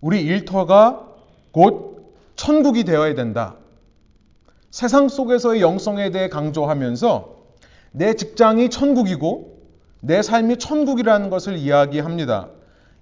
우리 0.00 0.20
일터가 0.22 1.06
곧 1.52 2.12
천국이 2.34 2.84
되어야 2.84 3.14
된다. 3.14 3.54
세상 4.70 5.08
속에서의 5.08 5.62
영성에 5.62 6.10
대해 6.10 6.28
강조하면서 6.28 7.36
내 7.92 8.14
직장이 8.14 8.68
천국이고 8.68 9.57
내 10.00 10.22
삶이 10.22 10.58
천국이라는 10.58 11.30
것을 11.30 11.56
이야기합니다. 11.56 12.48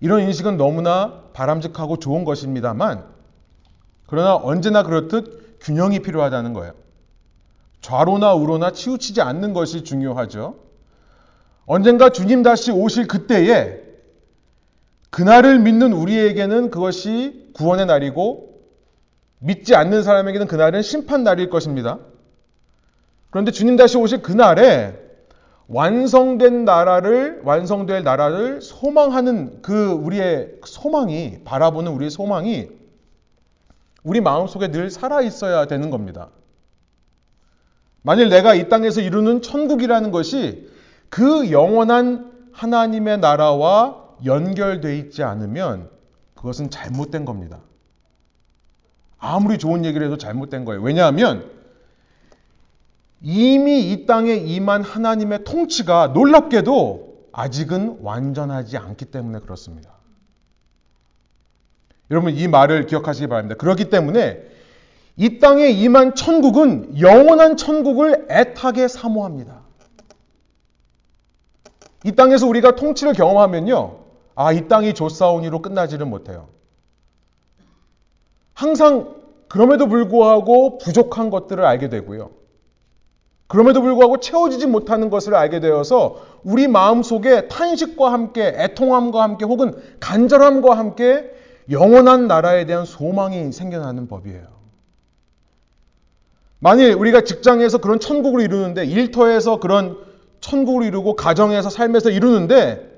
이런 0.01 0.23
인식은 0.23 0.57
너무나 0.57 1.23
바람직하고 1.33 1.99
좋은 1.99 2.25
것입니다만, 2.25 3.05
그러나 4.07 4.37
언제나 4.37 4.83
그렇듯 4.83 5.59
균형이 5.61 6.01
필요하다는 6.01 6.53
거예요. 6.53 6.75
좌로나 7.81 8.35
우로나 8.35 8.73
치우치지 8.73 9.21
않는 9.21 9.53
것이 9.53 9.85
중요하죠. 9.85 10.57
언젠가 11.67 12.11
주님 12.11 12.43
다시 12.43 12.71
오실 12.71 13.07
그때에 13.07 13.81
그날을 15.11 15.59
믿는 15.59 15.93
우리에게는 15.93 16.71
그것이 16.71 17.51
구원의 17.55 17.87
날이고 17.87 18.61
믿지 19.39 19.75
않는 19.75 20.03
사람에게는 20.03 20.47
그날은 20.47 20.83
심판 20.83 21.25
날일 21.25 21.51
것입니다. 21.51 21.99
그런데 23.31 23.51
주님 23.51 23.77
다시 23.77 23.97
오실 23.99 24.23
그날에 24.23 25.06
완성된 25.69 26.65
나라를 26.65 27.41
완성될 27.45 28.05
나라를 28.05 28.61
소망하는 28.61 29.63
그 29.63 29.91
우리의 29.91 30.61
소망이 30.65 31.41
바라보는 31.45 31.93
우리의 31.93 32.11
소망이 32.11 32.69
우리 34.05 34.21
마음속에 34.21 34.71
늘 34.71 34.91
살아 34.91 35.21
있어야 35.21 35.67
되는 35.67 35.91
겁니다. 35.91 36.31
만일 38.03 38.29
내가 38.29 38.55
이 38.55 38.69
땅에서 38.69 39.01
이루는 39.01 39.43
천국이라는 39.43 40.13
것이 40.13 40.71
그 41.09 41.51
영원한 41.51 42.31
하나님의 42.53 43.19
나라와 43.19 44.05
연결되어 44.25 44.93
있지 44.93 45.25
않으면 45.25 45.91
그것은 46.35 46.71
잘못된 46.71 47.25
겁니다. 47.25 47.59
아무리 49.19 49.59
좋은 49.59 49.85
얘기를 49.85 50.07
해도 50.07 50.17
잘못된 50.17 50.65
거예요. 50.65 50.81
왜냐하면 50.83 51.51
이미 53.23 53.91
이 53.91 54.07
땅에 54.07 54.35
임한 54.35 54.83
하나님의 54.83 55.45
통치가 55.45 56.09
놀랍게도 56.09 57.29
아직은 57.33 57.99
완전하지 58.03 58.77
않기 58.77 59.07
때문에 59.07 59.41
그렇습니다. 59.41 59.91
여러분 62.11 62.35
이 62.35 62.47
말을 62.49 62.87
기억하시기 62.87 63.27
바랍니다. 63.27 63.57
그렇기 63.57 63.91
때문에 63.91 64.43
이 65.17 65.39
땅에 65.39 65.69
임한 65.69 66.15
천국은 66.15 67.01
영원한 67.01 67.57
천국을 67.57 68.27
애타게 68.31 68.89
사모합니다. 68.89 69.63
이 72.05 72.13
땅에서 72.13 72.47
우리가 72.47 72.77
통치를 72.77 73.15
경험하면요. 73.15 73.99
아, 74.35 74.53
이 74.53 74.69
땅이 74.69 74.95
좋사오니로 74.95 75.63
끝나지를 75.63 76.07
못해요. 76.07 76.49
항상 78.53 79.15
그럼에도 79.49 79.89
불구하고 79.89 80.79
부족한 80.79 81.31
것들을 81.31 81.65
알게 81.65 81.89
되고요. 81.89 82.31
그럼에도 83.47 83.81
불구하고 83.81 84.19
채워지지 84.19 84.67
못하는 84.67 85.09
것을 85.09 85.35
알게 85.35 85.61
되어서 85.61 86.23
우리 86.43 86.67
마음 86.67 87.03
속에 87.03 87.49
탄식과 87.49 88.13
함께 88.13 88.53
애통함과 88.57 89.23
함께 89.23 89.45
혹은 89.45 89.75
간절함과 90.01 90.77
함께 90.77 91.31
영원한 91.71 92.27
나라에 92.27 92.67
대한 92.67 92.85
소망이 92.85 93.53
생겨나는 93.53 94.09
법이에요. 94.09 94.57
만일 96.59 96.95
우리가 96.95 97.21
직장에서 97.23 97.79
그런 97.79 98.01
천국을 98.01 98.41
이루는데 98.41 98.85
일터에서 98.85 99.61
그런 99.61 99.97
천국을 100.41 100.85
이루고 100.85 101.15
가정에서 101.15 101.71
삶에서 101.71 102.11
이루는데 102.11 102.95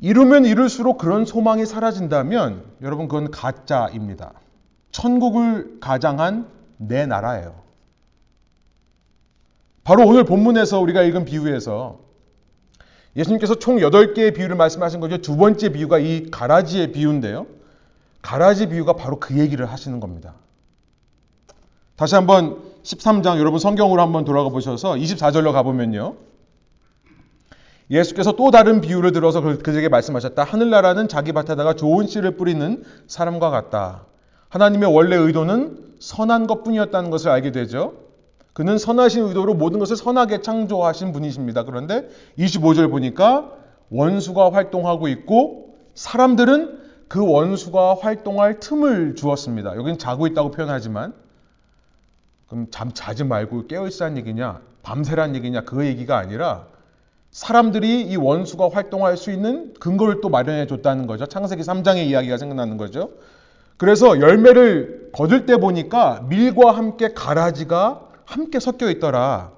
이루면 0.00 0.44
이룰수록 0.44 0.98
그런 0.98 1.24
소망이 1.24 1.64
사라진다면 1.64 2.64
여러분 2.82 3.08
그건 3.08 3.30
가짜입니다. 3.30 4.32
천국을 4.90 5.78
가장한 5.80 6.46
내 6.76 7.06
나라예요. 7.06 7.63
바로 9.84 10.06
오늘 10.06 10.24
본문에서 10.24 10.80
우리가 10.80 11.02
읽은 11.02 11.26
비유에서 11.26 12.00
예수님께서 13.16 13.56
총 13.56 13.76
8개의 13.76 14.34
비유를 14.34 14.56
말씀하신 14.56 14.98
거죠. 15.00 15.18
두 15.18 15.36
번째 15.36 15.68
비유가 15.68 15.98
이 15.98 16.30
가라지의 16.30 16.92
비유인데요. 16.92 17.46
가라지 18.22 18.68
비유가 18.68 18.94
바로 18.94 19.20
그 19.20 19.38
얘기를 19.38 19.66
하시는 19.66 20.00
겁니다. 20.00 20.34
다시 21.96 22.14
한번 22.14 22.58
13장 22.82 23.38
여러분 23.38 23.60
성경으로 23.60 24.00
한번 24.02 24.24
돌아가 24.24 24.48
보셔서 24.48 24.94
24절로 24.94 25.52
가보면요. 25.52 26.16
예수께서 27.90 28.32
또 28.32 28.50
다른 28.50 28.80
비유를 28.80 29.12
들어서 29.12 29.42
그, 29.42 29.58
그에게 29.58 29.88
말씀하셨다. 29.90 30.42
하늘나라는 30.42 31.06
자기 31.06 31.32
밭에다가 31.32 31.74
좋은 31.74 32.06
씨를 32.06 32.36
뿌리는 32.36 32.82
사람과 33.06 33.50
같다. 33.50 34.06
하나님의 34.48 34.92
원래 34.92 35.16
의도는 35.16 35.96
선한 36.00 36.46
것 36.46 36.64
뿐이었다는 36.64 37.10
것을 37.10 37.30
알게 37.30 37.52
되죠. 37.52 38.03
그는 38.54 38.78
선하신 38.78 39.24
의도로 39.24 39.54
모든 39.54 39.80
것을 39.80 39.96
선하게 39.96 40.40
창조하신 40.40 41.12
분이십니다. 41.12 41.64
그런데 41.64 42.08
25절 42.38 42.88
보니까 42.90 43.52
원수가 43.90 44.52
활동하고 44.52 45.08
있고 45.08 45.74
사람들은 45.94 46.78
그 47.08 47.28
원수가 47.28 47.96
활동할 48.00 48.60
틈을 48.60 49.16
주었습니다. 49.16 49.76
여기는 49.76 49.98
자고 49.98 50.26
있다고 50.28 50.52
표현하지만 50.52 51.12
그럼 52.48 52.68
잠 52.70 52.92
자지 52.92 53.24
말고 53.24 53.66
깨어 53.66 53.88
있으란 53.88 54.16
얘기냐? 54.16 54.60
밤새란 54.82 55.34
얘기냐? 55.34 55.62
그 55.62 55.84
얘기가 55.84 56.16
아니라 56.16 56.66
사람들이 57.32 58.02
이 58.02 58.16
원수가 58.16 58.68
활동할 58.72 59.16
수 59.16 59.32
있는 59.32 59.74
근거를 59.80 60.20
또 60.20 60.28
마련해 60.28 60.68
줬다는 60.68 61.08
거죠. 61.08 61.26
창세기 61.26 61.62
3장의 61.62 62.06
이야기가 62.06 62.36
생각나는 62.38 62.76
거죠. 62.76 63.10
그래서 63.76 64.20
열매를 64.20 65.10
거둘 65.12 65.44
때 65.44 65.56
보니까 65.56 66.24
밀과 66.28 66.70
함께 66.70 67.12
가라지가 67.12 68.03
함께 68.24 68.60
섞여 68.60 68.90
있더라. 68.90 69.52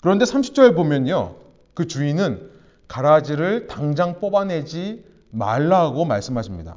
그런데 0.00 0.24
30절 0.24 0.74
보면요. 0.74 1.36
그 1.74 1.86
주인은 1.86 2.50
가라지를 2.88 3.66
당장 3.66 4.20
뽑아내지 4.20 5.04
말라고 5.30 6.04
말씀하십니다. 6.04 6.76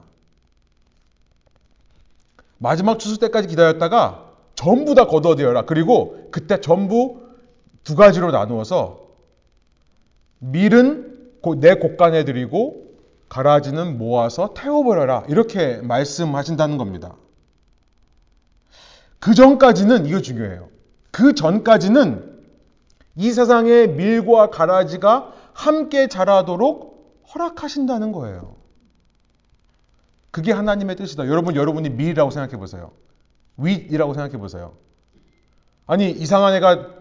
마지막 2.58 3.00
추수 3.00 3.20
때까지 3.20 3.48
기다렸다가 3.48 4.34
전부 4.56 4.96
다 4.96 5.06
걷어대어라. 5.06 5.64
그리고 5.64 6.28
그때 6.32 6.60
전부 6.60 7.22
두 7.84 7.96
가지로 7.96 8.32
나누어서 8.32 9.08
밀은 10.40 11.16
내 11.60 11.76
곳간에 11.76 12.26
드리고 12.26 12.88
가라지는 13.30 13.98
모아서 13.98 14.54
태워버려라. 14.54 15.26
이렇게 15.30 15.78
말씀하신다는 15.78 16.78
겁니다. 16.78 17.16
그 19.20 19.34
전까지는 19.34 20.06
이거 20.06 20.22
중요해요. 20.22 20.70
그 21.12 21.34
전까지는 21.34 22.38
이 23.16 23.32
세상의 23.32 23.90
밀과 23.90 24.50
가라지가 24.52 25.34
함께 25.54 26.08
자라도록 26.08 27.24
허락하신다는 27.34 28.12
거예요. 28.12 28.56
그게 30.32 30.52
하나님의 30.52 30.96
뜻이다. 30.96 31.28
여러분, 31.28 31.56
여러분이 31.56 31.90
밀이라고 31.90 32.30
생각해 32.30 32.58
보세요. 32.58 32.92
윗이라고 33.58 34.14
생각해 34.14 34.38
보세요. 34.38 34.74
아니, 35.88 36.12
이상한 36.12 36.54
애가 36.54 36.98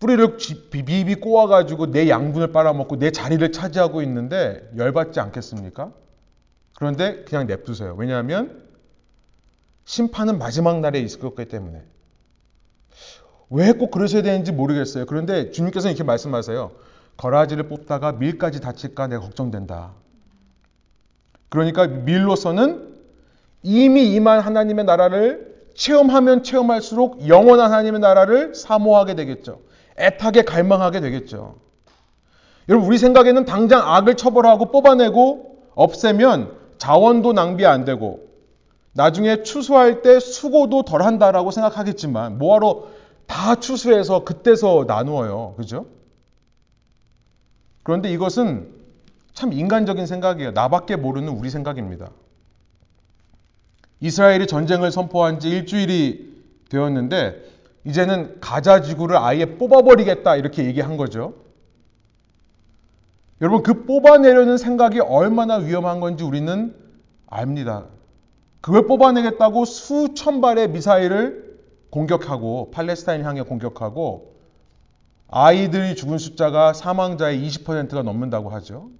뿌리를 0.00 0.36
비비 0.70 1.14
꼬아가지고 1.14 1.92
내 1.92 2.08
양분을 2.08 2.52
빨아먹고 2.52 2.98
내 2.98 3.12
자리를 3.12 3.50
차지하고 3.52 4.02
있는데 4.02 4.68
열받지 4.76 5.20
않겠습니까? 5.20 5.92
그런데 6.76 7.24
그냥 7.24 7.46
냅두세요. 7.46 7.94
왜냐하면 7.96 8.65
심판은 9.86 10.38
마지막 10.38 10.80
날에 10.80 11.00
있을 11.00 11.20
거기 11.20 11.46
때문에. 11.46 11.80
왜 13.48 13.72
꼭 13.72 13.92
그러셔야 13.92 14.22
되는지 14.22 14.50
모르겠어요. 14.52 15.06
그런데 15.06 15.52
주님께서는 15.52 15.92
이렇게 15.94 16.04
말씀하세요. 16.04 16.72
거라지를 17.16 17.68
뽑다가 17.68 18.12
밀까지 18.12 18.60
다칠까 18.60 19.06
내가 19.06 19.22
걱정된다. 19.22 19.92
그러니까 21.48 21.86
밀로서는 21.86 22.94
이미 23.62 24.12
임한 24.14 24.40
하나님의 24.40 24.84
나라를 24.84 25.54
체험하면 25.74 26.42
체험할수록 26.42 27.28
영원한 27.28 27.70
하나님의 27.70 28.00
나라를 28.00 28.54
사모하게 28.56 29.14
되겠죠. 29.14 29.60
애타게 29.98 30.42
갈망하게 30.42 31.00
되겠죠. 31.00 31.56
여러분, 32.68 32.88
우리 32.88 32.98
생각에는 32.98 33.44
당장 33.44 33.82
악을 33.82 34.16
처벌하고 34.16 34.72
뽑아내고 34.72 35.62
없애면 35.76 36.56
자원도 36.78 37.32
낭비 37.32 37.64
안 37.64 37.84
되고 37.84 38.25
나중에 38.96 39.42
추수할 39.42 40.00
때 40.00 40.18
수고도 40.18 40.82
덜 40.82 41.02
한다라고 41.02 41.50
생각하겠지만 41.50 42.38
뭐하러 42.38 42.86
다 43.26 43.56
추수해서 43.56 44.24
그때서 44.24 44.86
나누어요. 44.88 45.54
그죠? 45.58 45.84
그런데 47.82 48.10
이것은 48.10 48.72
참 49.34 49.52
인간적인 49.52 50.06
생각이에요. 50.06 50.52
나밖에 50.52 50.96
모르는 50.96 51.28
우리 51.28 51.50
생각입니다. 51.50 52.10
이스라엘이 54.00 54.46
전쟁을 54.46 54.90
선포한 54.90 55.40
지 55.40 55.50
일주일이 55.50 56.34
되었는데 56.70 57.42
이제는 57.84 58.40
가자 58.40 58.80
지구를 58.80 59.18
아예 59.18 59.58
뽑아버리겠다 59.58 60.36
이렇게 60.36 60.64
얘기한 60.64 60.96
거죠. 60.96 61.34
여러분 63.42 63.62
그 63.62 63.84
뽑아내려는 63.84 64.56
생각이 64.56 65.00
얼마나 65.00 65.56
위험한 65.56 66.00
건지 66.00 66.24
우리는 66.24 66.74
압니다. 67.26 67.84
그걸 68.60 68.86
뽑아내겠다고 68.86 69.64
수천 69.64 70.40
발의 70.40 70.70
미사일을 70.70 71.60
공격하고 71.90 72.70
팔레스타인 72.72 73.24
향해 73.24 73.42
공격하고 73.42 74.36
아이들이 75.28 75.96
죽은 75.96 76.18
숫자가 76.18 76.72
사망자의 76.72 77.40
20%가 77.46 78.02
넘는다고 78.02 78.50
하죠. 78.50 78.90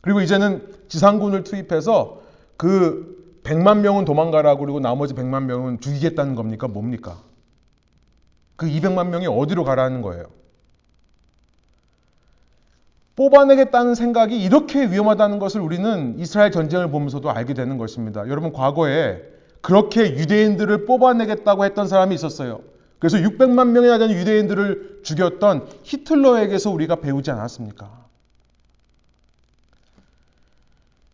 그리고 0.00 0.20
이제는 0.20 0.66
지상군을 0.88 1.44
투입해서 1.44 2.22
그 2.56 3.40
100만 3.44 3.80
명은 3.80 4.04
도망가라고 4.04 4.60
그리고 4.60 4.80
나머지 4.80 5.14
100만 5.14 5.44
명은 5.44 5.80
죽이겠다는 5.80 6.34
겁니까? 6.34 6.68
뭡니까? 6.68 7.22
그 8.56 8.66
200만 8.66 9.08
명이 9.08 9.26
어디로 9.26 9.64
가라는 9.64 10.02
거예요? 10.02 10.26
뽑아내겠다는 13.18 13.96
생각이 13.96 14.40
이렇게 14.40 14.88
위험하다는 14.88 15.40
것을 15.40 15.60
우리는 15.60 16.14
이스라엘 16.20 16.52
전쟁을 16.52 16.88
보면서도 16.88 17.28
알게 17.28 17.52
되는 17.52 17.76
것입니다. 17.76 18.20
여러분, 18.28 18.52
과거에 18.52 19.20
그렇게 19.60 20.02
유대인들을 20.02 20.86
뽑아내겠다고 20.86 21.64
했던 21.64 21.88
사람이 21.88 22.14
있었어요. 22.14 22.60
그래서 23.00 23.18
600만 23.18 23.70
명이나 23.70 23.98
되는 23.98 24.14
유대인들을 24.14 25.00
죽였던 25.02 25.66
히틀러에게서 25.82 26.70
우리가 26.70 26.96
배우지 26.96 27.32
않았습니까? 27.32 28.06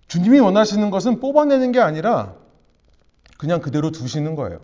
주님이 0.07 0.41
원하시는 0.41 0.91
것은 0.91 1.21
뽑아내는 1.21 1.73
게 1.73 1.81
아니라 1.81 2.35
그냥 3.39 3.63
그대로 3.63 3.91
두시는 3.91 4.35
거예요. 4.35 4.61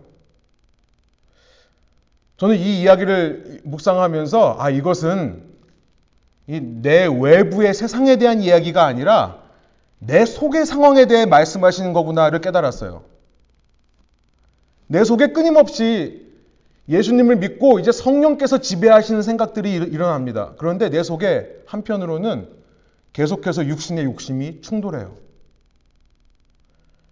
저는 2.37 2.55
이 2.57 2.81
이야기를 2.81 3.61
묵상하면서 3.63 4.57
아 4.59 4.69
이것은 4.69 5.50
내 6.59 7.05
외부의 7.05 7.73
세상에 7.73 8.17
대한 8.17 8.41
이야기가 8.41 8.85
아니라 8.85 9.41
내 9.99 10.25
속의 10.25 10.65
상황에 10.65 11.05
대해 11.05 11.25
말씀하시는 11.25 11.93
거구나를 11.93 12.41
깨달았어요. 12.41 13.03
내 14.87 15.03
속에 15.03 15.27
끊임없이 15.27 16.29
예수님을 16.89 17.37
믿고 17.37 17.79
이제 17.79 17.91
성령께서 17.91 18.57
지배하시는 18.59 19.21
생각들이 19.21 19.71
일어납니다. 19.73 20.53
그런데 20.57 20.89
내 20.89 21.03
속에 21.03 21.63
한편으로는 21.65 22.49
계속해서 23.13 23.65
육신의 23.67 24.05
욕심이 24.05 24.61
충돌해요. 24.61 25.15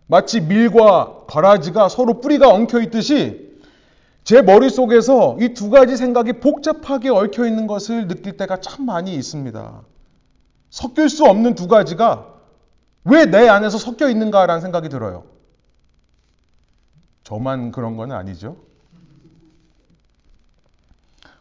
마치 0.08 0.42
밀과 0.42 1.26
가라지가 1.28 1.88
서로 1.88 2.20
뿌리가 2.20 2.50
엉켜 2.50 2.82
있듯이 2.82 3.49
제 4.30 4.44
머릿속에서 4.44 5.38
이 5.40 5.56
두 5.56 5.72
가지 5.72 5.98
생각이 5.98 6.34
복잡하게 6.34 7.10
얽혀 7.10 7.48
있는 7.48 7.66
것을 7.66 8.08
느낄 8.08 8.38
때가 8.38 8.58
참 8.58 8.86
많이 8.86 9.16
있습니다. 9.16 9.82
섞일 10.70 11.10
수 11.10 11.26
없는 11.26 11.56
두 11.56 11.68
가지가 11.68 12.36
왜 13.06 13.26
내 13.26 13.48
안에서 13.50 13.80
섞여 13.80 14.08
있는가라는 14.08 14.62
생각이 14.62 14.88
들어요. 14.88 15.24
저만 17.24 17.72
그런 17.72 17.98
건 17.98 18.12
아니죠. 18.12 18.58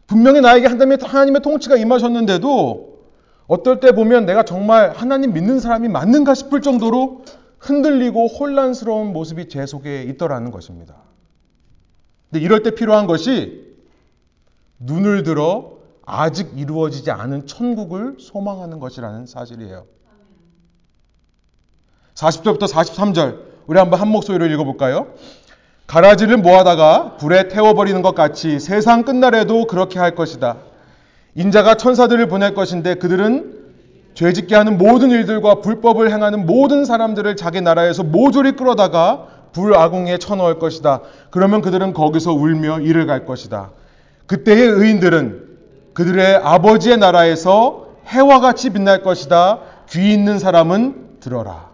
분명히 0.07 0.41
나에게 0.41 0.65
하나님의 0.65 1.41
통치가 1.43 1.75
임하셨는데도 1.75 3.03
어떨 3.45 3.81
때 3.81 3.91
보면 3.91 4.25
내가 4.25 4.41
정말 4.41 4.93
하나님 4.93 5.33
믿는 5.33 5.59
사람이 5.59 5.89
맞는가 5.89 6.33
싶을 6.33 6.63
정도로 6.63 7.23
흔들리고 7.59 8.25
혼란스러운 8.25 9.13
모습이 9.13 9.47
제 9.47 9.67
속에 9.67 10.01
있더라는 10.05 10.49
것입니다. 10.49 11.08
근데 12.29 12.43
이럴 12.43 12.63
때 12.63 12.71
필요한 12.71 13.07
것이 13.07 13.75
눈을 14.79 15.23
들어 15.23 15.77
아직 16.05 16.51
이루어지지 16.55 17.11
않은 17.11 17.47
천국을 17.47 18.17
소망하는 18.19 18.79
것이라는 18.79 19.25
사실이에요. 19.25 19.85
40절부터 22.15 22.67
43절 22.67 23.39
우리 23.67 23.77
한번 23.79 23.99
한 23.99 24.07
목소리로 24.09 24.45
읽어볼까요? 24.47 25.13
가라지를 25.87 26.37
모아다가 26.37 27.17
불에 27.17 27.47
태워버리는 27.47 28.01
것 28.01 28.13
같이 28.13 28.59
세상 28.59 29.03
끝날에도 29.03 29.65
그렇게 29.65 29.99
할 29.99 30.15
것이다. 30.15 30.57
인자가 31.35 31.75
천사들을 31.75 32.27
보낼 32.27 32.53
것인데 32.53 32.95
그들은 32.95 33.57
죄짓게 34.13 34.53
하는 34.55 34.77
모든 34.77 35.11
일들과 35.11 35.61
불법을 35.61 36.11
행하는 36.11 36.45
모든 36.45 36.85
사람들을 36.85 37.35
자기 37.37 37.61
나라에서 37.61 38.03
모조리 38.03 38.53
끌어다가 38.53 39.27
불아궁에 39.53 40.17
쳐넣을 40.17 40.59
것이다. 40.59 41.01
그러면 41.29 41.61
그들은 41.61 41.93
거기서 41.93 42.33
울며 42.33 42.79
이를 42.81 43.05
갈 43.05 43.25
것이다. 43.25 43.71
그때의 44.27 44.67
의인들은 44.67 45.49
그들의 45.93 46.35
아버지의 46.37 46.97
나라에서 46.97 47.87
해와 48.05 48.39
같이 48.39 48.69
빛날 48.69 49.01
것이다. 49.01 49.59
귀 49.89 50.13
있는 50.13 50.39
사람은 50.39 51.19
들어라. 51.19 51.69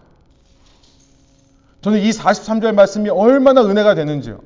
저는 1.82 2.00
이 2.00 2.10
43절 2.10 2.74
말씀이 2.74 3.10
얼마나 3.10 3.62
은혜가 3.62 3.94
되는지요. 3.94 4.40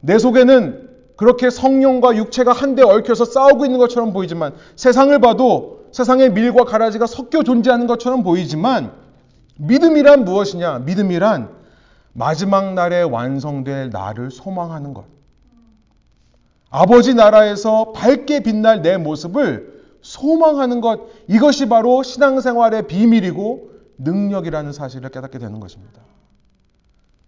내 0.00 0.18
속에는 0.18 0.88
그렇게 1.16 1.50
성령과 1.50 2.16
육체가 2.16 2.52
한데 2.52 2.82
얽혀서 2.82 3.24
싸우고 3.24 3.64
있는 3.64 3.78
것처럼 3.78 4.12
보이지만 4.12 4.54
세상을 4.76 5.18
봐도 5.18 5.86
세상의 5.90 6.32
밀과 6.32 6.64
가라지가 6.64 7.06
섞여 7.06 7.42
존재하는 7.42 7.86
것처럼 7.86 8.22
보이지만 8.22 8.92
믿음이란 9.56 10.24
무엇이냐? 10.24 10.80
믿음이란 10.80 11.48
마지막 12.12 12.74
날에 12.74 13.02
완성될 13.02 13.90
나를 13.90 14.30
소망하는 14.30 14.94
것. 14.94 15.04
아버지 16.70 17.14
나라에서 17.14 17.92
밝게 17.92 18.40
빛날 18.40 18.82
내 18.82 18.96
모습을 18.96 19.82
소망하는 20.00 20.80
것. 20.80 21.00
이것이 21.28 21.68
바로 21.68 22.02
신앙생활의 22.02 22.86
비밀이고 22.86 23.70
능력이라는 23.98 24.72
사실을 24.72 25.10
깨닫게 25.10 25.38
되는 25.38 25.58
것입니다. 25.60 26.00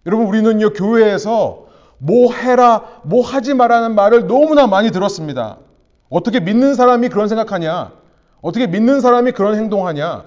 여러분, 0.05 0.27
우리는요, 0.27 0.73
교회에서 0.73 1.67
뭐 1.97 2.31
해라, 2.33 3.01
뭐 3.03 3.25
하지 3.25 3.53
말라는 3.53 3.95
말을 3.95 4.27
너무나 4.27 4.67
많이 4.67 4.91
들었습니다. 4.91 5.57
어떻게 6.09 6.39
믿는 6.39 6.73
사람이 6.73 7.09
그런 7.09 7.27
생각하냐? 7.27 7.91
어떻게 8.41 8.67
믿는 8.67 9.01
사람이 9.01 9.33
그런 9.33 9.55
행동하냐? 9.55 10.23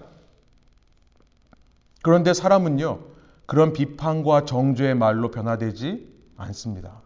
그런데 2.03 2.35
사람은요, 2.35 2.99
그런 3.47 3.73
비판과 3.73 4.45
정죄의 4.45 4.95
말로 4.95 5.31
변화되지 5.31 6.09
않습니다. 6.37 7.01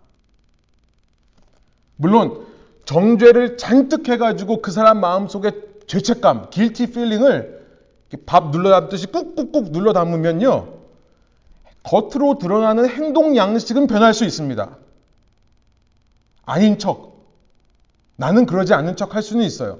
물론, 1.96 2.46
정죄를 2.84 3.56
잔뜩 3.56 4.08
해가지고 4.08 4.62
그 4.62 4.70
사람 4.70 5.00
마음속에 5.00 5.52
죄책감, 5.86 6.50
guilty 6.50 6.90
feeling을 6.90 7.66
밥 8.24 8.50
눌러 8.50 8.70
담듯이 8.70 9.06
꾹꾹꾹 9.08 9.72
눌러 9.72 9.92
담으면요, 9.92 10.74
겉으로 11.82 12.38
드러나는 12.38 12.88
행동 12.88 13.36
양식은 13.36 13.86
변할 13.86 14.14
수 14.14 14.24
있습니다. 14.24 14.76
아닌 16.44 16.78
척. 16.78 17.16
나는 18.16 18.46
그러지 18.46 18.72
않는 18.72 18.96
척 18.96 19.14
할 19.14 19.22
수는 19.22 19.44
있어요. 19.44 19.78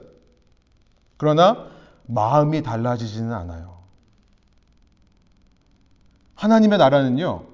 그러나 1.16 1.68
마음이 2.06 2.62
달라지지는 2.62 3.32
않아요. 3.32 3.75
하나님의 6.36 6.78
나라는요, 6.78 7.44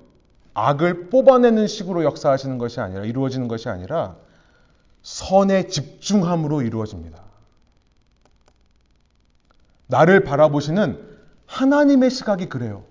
악을 0.55 1.09
뽑아내는 1.09 1.67
식으로 1.67 2.05
역사하시는 2.05 2.59
것이 2.59 2.81
아니라, 2.81 3.05
이루어지는 3.05 3.49
것이 3.49 3.69
아니라, 3.69 4.17
선에 5.03 5.69
집중함으로 5.69 6.63
이루어집니다. 6.63 7.23
나를 9.87 10.25
바라보시는 10.25 10.99
하나님의 11.47 12.11
시각이 12.11 12.49
그래요. 12.49 12.85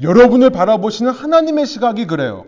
여러분을 0.00 0.50
바라보시는 0.50 1.12
하나님의 1.12 1.66
시각이 1.66 2.06
그래요. 2.06 2.46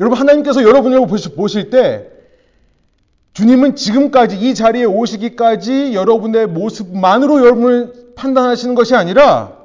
여러분, 0.00 0.18
하나님께서 0.18 0.62
여러분을 0.62 1.06
보실 1.36 1.70
때, 1.70 2.10
주님은 3.32 3.76
지금까지 3.76 4.38
이 4.38 4.54
자리에 4.54 4.84
오시기까지 4.84 5.94
여러분의 5.94 6.46
모습만으로 6.48 7.40
여러분을 7.40 8.14
판단하시는 8.16 8.74
것이 8.74 8.94
아니라, 8.94 9.57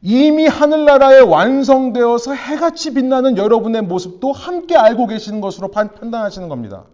이미 0.00 0.46
하늘나라에 0.46 1.20
완성되어서 1.20 2.32
해같이 2.32 2.94
빛나는 2.94 3.36
여러분의 3.36 3.82
모습도 3.82 4.32
함께 4.32 4.76
알고 4.76 5.06
계시는 5.08 5.40
것으로 5.40 5.68
판 5.68 5.94
단하시는 5.94 6.48
겁니다. 6.48 6.84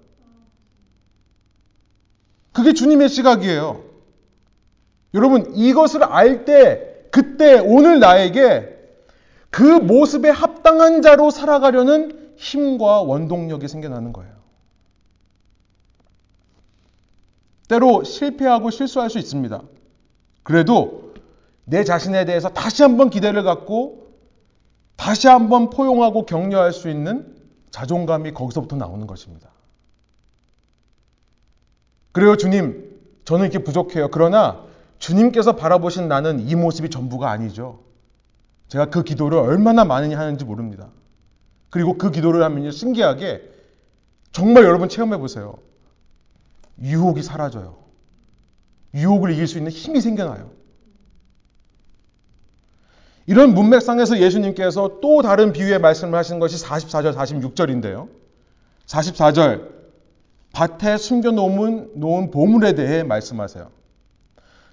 그게 2.53 2.73
주님의 2.73 3.09
시각이에요. 3.09 3.83
여러분, 5.12 5.55
이것을 5.55 6.03
알 6.05 6.45
때, 6.45 7.07
그때, 7.11 7.59
오늘 7.59 8.01
나에게 8.01 8.75
그 9.51 9.62
모습에 9.62 10.31
합당한 10.31 11.03
자로 11.03 11.31
살아가려는 11.31 12.33
힘과 12.37 13.03
원동력이 13.03 13.69
생겨나는 13.69 14.12
거예요. 14.12 14.33
때로 17.69 18.03
실패하고 18.03 18.71
실수할 18.71 19.11
수 19.11 19.19
있습니다. 19.19 19.62
그래도 20.43 21.04
내 21.64 21.85
자신에 21.85 22.24
대해서 22.24 22.48
다시 22.50 22.83
한번 22.83 23.11
기대를 23.11 23.42
갖고 23.42 24.09
다시 24.96 25.29
한번 25.29 25.70
포용하고 25.70 26.27
격려할 26.27 26.72
수 26.72 26.88
있는 26.88 27.35
자존감이 27.70 28.33
거기서부터 28.33 28.77
나오는 28.77 29.07
것입니다. 29.07 29.50
그래요, 32.12 32.37
주님. 32.37 32.94
저는 33.24 33.46
이렇게 33.46 33.64
부족해요. 33.64 34.09
그러나 34.11 34.64
주님께서 34.98 35.57
바라보신 35.57 36.07
나는 36.07 36.40
이 36.40 36.55
모습이 36.55 36.90
전부가 36.90 37.31
아니죠. 37.31 37.81
제가 38.68 38.90
그 38.90 39.03
기도를 39.03 39.38
얼마나 39.38 39.85
많이 39.85 40.14
하는지 40.14 40.44
모릅니다. 40.44 40.90
그리고 41.70 41.98
그 41.98 42.11
기도를 42.11 42.42
하면요, 42.44 42.70
신기하게 42.70 43.42
정말 44.31 44.64
여러분 44.64 44.88
체험해 44.88 45.16
보세요. 45.18 45.57
유혹이 46.81 47.22
사라져요. 47.22 47.77
유혹을 48.94 49.33
이길 49.33 49.46
수 49.48 49.59
있는 49.59 49.72
힘이 49.72 50.00
생겨나요. 50.00 50.50
이런 53.27 53.55
문맥상에서 53.55 54.19
예수님께서 54.19 55.01
또 55.01 55.23
다른 55.23 55.53
비유의 55.53 55.79
말씀을 55.79 56.19
하신 56.19 56.39
것이 56.39 56.63
44절, 56.63 57.15
46절인데요. 57.15 58.09
44절, 58.87 59.69
밭에 60.53 60.99
숨겨놓은 60.99 61.93
놓은 61.97 62.31
보물에 62.31 62.75
대해 62.75 63.03
말씀하세요. 63.03 63.71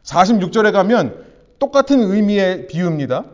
46절에 0.04 0.72
가면 0.72 1.26
똑같은 1.60 2.00
의미의 2.02 2.68
비유입니다. 2.68 3.26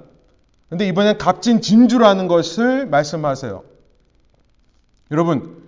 근데 0.70 0.88
이번엔 0.88 1.18
값진 1.18 1.62
진주라는 1.62 2.28
것을 2.28 2.88
말씀하세요. 2.88 3.64
여러분, 5.12 5.64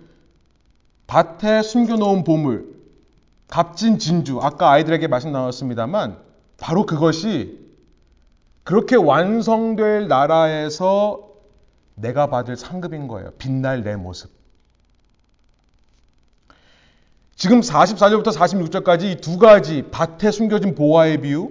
밭에 1.06 1.62
숨겨놓은 1.62 2.22
보물, 2.22 2.76
값진 3.48 3.98
진주, 3.98 4.38
아까 4.40 4.70
아이들에게 4.70 5.08
말씀 5.08 5.32
나눴습니다만, 5.32 6.18
바로 6.56 6.86
그것이 6.86 7.59
그렇게 8.70 8.94
완성될 8.94 10.06
나라에서 10.06 11.28
내가 11.96 12.28
받을 12.28 12.56
상급인 12.56 13.08
거예요. 13.08 13.32
빛날 13.36 13.82
내 13.82 13.96
모습. 13.96 14.30
지금 17.34 17.62
44절부터 17.62 18.32
46절까지 18.32 19.02
이 19.06 19.20
두 19.20 19.38
가지 19.38 19.86
밭에 19.90 20.30
숨겨진 20.30 20.76
보화의 20.76 21.20
비유, 21.20 21.50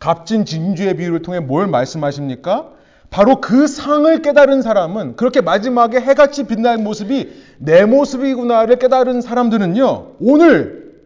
값진 0.00 0.44
진주의 0.44 0.96
비유를 0.96 1.22
통해 1.22 1.38
뭘 1.38 1.68
말씀하십니까? 1.68 2.72
바로 3.08 3.40
그 3.40 3.68
상을 3.68 4.20
깨달은 4.20 4.60
사람은 4.62 5.14
그렇게 5.14 5.40
마지막에 5.40 6.00
해같이 6.00 6.42
빛날 6.48 6.78
모습이 6.78 7.30
내 7.58 7.84
모습이구나를 7.84 8.80
깨달은 8.80 9.20
사람들은요, 9.20 10.16
오늘 10.18 11.04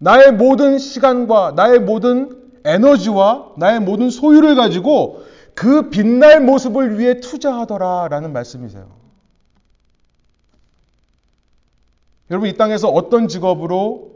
나의 0.00 0.32
모든 0.32 0.76
시간과 0.76 1.54
나의 1.56 1.78
모든 1.78 2.41
에너지와 2.64 3.52
나의 3.56 3.80
모든 3.80 4.10
소유를 4.10 4.54
가지고 4.54 5.22
그 5.54 5.90
빛날 5.90 6.40
모습을 6.40 6.98
위해 6.98 7.20
투자하더라 7.20 8.08
라는 8.08 8.32
말씀이세요. 8.32 8.88
여러분, 12.30 12.48
이 12.48 12.56
땅에서 12.56 12.88
어떤 12.88 13.28
직업으로 13.28 14.12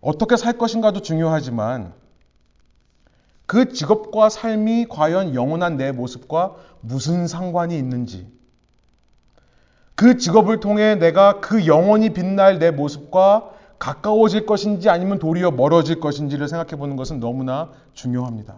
어떻게 0.00 0.36
살 0.36 0.56
것인가도 0.56 1.00
중요하지만 1.00 1.92
그 3.46 3.72
직업과 3.72 4.28
삶이 4.28 4.86
과연 4.88 5.34
영원한 5.34 5.76
내 5.76 5.90
모습과 5.90 6.54
무슨 6.80 7.26
상관이 7.26 7.76
있는지, 7.76 8.28
그 9.96 10.18
직업을 10.18 10.60
통해 10.60 10.94
내가 10.94 11.40
그 11.40 11.66
영원히 11.66 12.10
빛날 12.10 12.58
내 12.58 12.70
모습과 12.70 13.50
가까워질 13.78 14.46
것인지 14.46 14.88
아니면 14.88 15.18
도리어 15.18 15.50
멀어질 15.50 16.00
것인지를 16.00 16.48
생각해 16.48 16.76
보는 16.76 16.96
것은 16.96 17.20
너무나 17.20 17.70
중요합니다. 17.94 18.54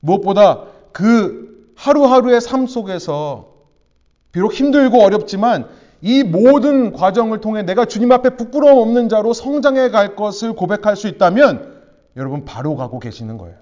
무엇보다 0.00 0.64
그 0.92 1.72
하루하루의 1.76 2.40
삶 2.40 2.66
속에서 2.66 3.54
비록 4.32 4.52
힘들고 4.52 5.02
어렵지만 5.02 5.68
이 6.02 6.22
모든 6.22 6.92
과정을 6.92 7.40
통해 7.40 7.62
내가 7.62 7.84
주님 7.84 8.12
앞에 8.12 8.36
부끄러움 8.36 8.78
없는 8.78 9.08
자로 9.08 9.32
성장해 9.32 9.90
갈 9.90 10.14
것을 10.14 10.54
고백할 10.54 10.96
수 10.96 11.08
있다면 11.08 11.82
여러분 12.16 12.44
바로 12.44 12.76
가고 12.76 12.98
계시는 12.98 13.38
거예요. 13.38 13.56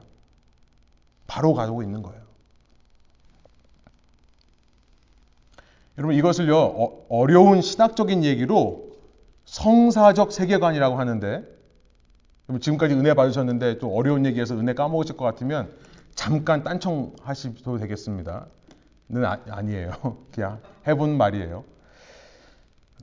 바로 1.27 1.55
가고 1.55 1.83
있는 1.83 2.03
거예요. 2.03 2.23
여러분 5.97 6.17
이것을요 6.17 6.57
어, 7.09 7.27
려운 7.27 7.63
신학적인 7.63 8.25
얘기로 8.25 8.94
성사적 9.55 10.33
세계관이라고 10.33 10.99
하는데 10.99 11.45
지금까지 12.61 12.95
은혜 12.95 13.15
받으셨는데 13.15 13.79
또 13.79 13.95
어려운 13.95 14.27
얘기해서 14.27 14.57
은혜 14.57 14.75
까먹으실 14.75 15.17
것 15.17 15.25
같으면 15.25 15.71
잠깐 16.17 16.65
딴청 16.65 17.13
하셔도 17.23 17.79
되겠습니다. 17.79 18.47
는 19.09 19.25
아, 19.25 19.39
아니에요. 19.49 19.93
그냥 20.35 20.59
해본 20.89 21.17
말이에요. 21.17 21.63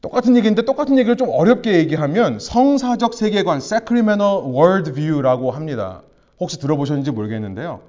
똑같은 0.02 0.36
얘기인데 0.36 0.64
똑같은 0.64 0.98
얘기를 0.98 1.16
좀 1.16 1.30
어렵게 1.30 1.78
얘기하면 1.78 2.40
성사적 2.40 3.14
세계관, 3.14 3.58
sacramental 3.58 4.44
worldview라고 4.44 5.52
합니다. 5.52 6.02
혹시 6.38 6.60
들어보셨는지 6.60 7.12
모르겠는데요. 7.12 7.80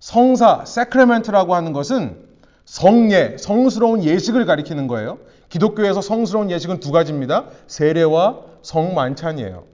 성사, 0.00 0.64
sacrament라고 0.66 1.54
하는 1.54 1.72
것은 1.72 2.27
성예, 2.68 3.36
성스러운 3.38 4.04
예식을 4.04 4.44
가리키는 4.44 4.88
거예요. 4.88 5.18
기독교에서 5.48 6.02
성스러운 6.02 6.50
예식은 6.50 6.80
두 6.80 6.92
가지입니다. 6.92 7.46
세례와 7.66 8.40
성만찬이에요. 8.60 9.64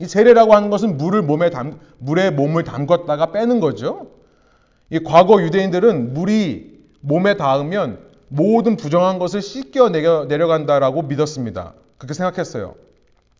이 0.00 0.06
세례라고 0.06 0.54
하는 0.54 0.70
것은 0.70 0.96
물을 0.96 1.22
몸에 1.22 1.50
담, 1.50 1.78
물에 1.98 2.30
몸을 2.30 2.64
담궜다가 2.64 3.30
빼는 3.30 3.60
거죠. 3.60 4.08
이 4.90 4.98
과거 4.98 5.40
유대인들은 5.40 6.14
물이 6.14 6.80
몸에 7.00 7.36
닿으면 7.36 8.00
모든 8.26 8.76
부정한 8.76 9.20
것을 9.20 9.40
씻겨 9.40 9.90
내려, 9.90 10.24
내려간다라고 10.24 11.02
믿었습니다. 11.02 11.74
그렇게 11.98 12.12
생각했어요. 12.12 12.74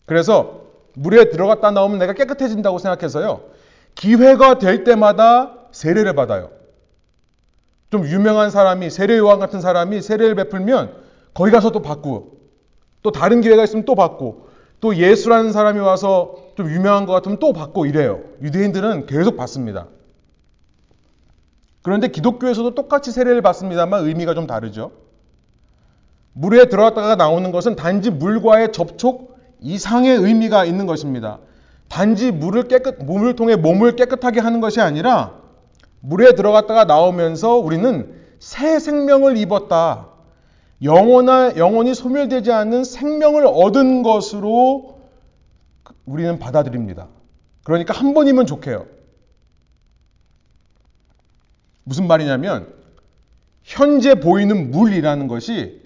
그래서 0.07 0.61
물에 0.94 1.31
들어갔다 1.31 1.72
나오면 1.72 1.98
내가 1.98 2.12
깨끗해진다고 2.12 2.79
생각해서요. 2.79 3.40
기회가 3.96 4.59
될 4.59 4.85
때마다 4.85 5.57
세례를 5.72 6.14
받아요. 6.14 6.60
좀 7.90 8.07
유명한 8.07 8.50
사람이 8.50 8.88
세례 8.90 9.18
요한 9.18 9.38
같은 9.38 9.61
사람이 9.61 10.00
세례를 10.00 10.37
베풀면 10.37 10.94
거기 11.35 11.50
가서 11.50 11.70
또 11.70 11.83
받고 11.83 12.38
또 13.03 13.12
다른 13.12 13.40
기회가 13.40 13.64
있으면 13.64 13.85
또 13.85 13.94
받고 13.94 14.48
또 14.81 14.96
예수라는 14.96 15.53
사람이 15.53 15.81
와서 15.81 16.37
좀 16.57 16.70
유명한 16.70 17.05
것 17.05 17.12
같으면 17.12 17.38
또 17.38 17.53
받고 17.53 17.87
이래요. 17.87 18.20
유대인들은 18.42 19.07
계속 19.07 19.37
받습니다. 19.37 19.88
그런데 21.83 22.09
기독교에서도 22.09 22.74
똑같이 22.74 23.11
세례를 23.11 23.42
받습니다만 23.42 24.07
의미가 24.07 24.35
좀 24.35 24.46
다르죠. 24.46 24.92
물에 26.33 26.66
들어갔다가 26.66 27.16
나오는 27.16 27.50
것은 27.50 27.76
단지 27.76 28.11
물과의 28.11 28.72
접촉 28.72 29.38
이상의 29.61 30.16
의미가 30.16 30.64
있는 30.64 30.87
것입니다. 30.87 31.38
단지 31.88 32.31
물을 32.31 32.64
깨끗, 32.64 33.05
몸을 33.05 33.35
통해 33.35 33.57
몸을 33.57 33.96
깨끗하게 33.96 34.40
하는 34.40 34.61
것이 34.61 34.81
아니라 34.81 35.39
물에 36.00 36.34
들어갔다가 36.34 36.84
나오면서 36.84 37.56
우리는 37.56 38.14
새 38.38 38.78
생명을 38.78 39.36
입었다. 39.36 40.08
영원한, 40.82 41.56
영원히 41.58 41.94
소멸되지 41.94 42.52
않는 42.52 42.84
생명을 42.84 43.46
얻은 43.46 44.02
것으로 44.02 44.98
우리는 46.06 46.38
받아들입니다. 46.38 47.08
그러니까 47.64 47.92
한 47.94 48.14
번이면 48.14 48.46
좋게요. 48.46 48.86
무슨 51.84 52.06
말이냐면, 52.06 52.72
현재 53.62 54.14
보이는 54.14 54.70
물이라는 54.70 55.28
것이 55.28 55.80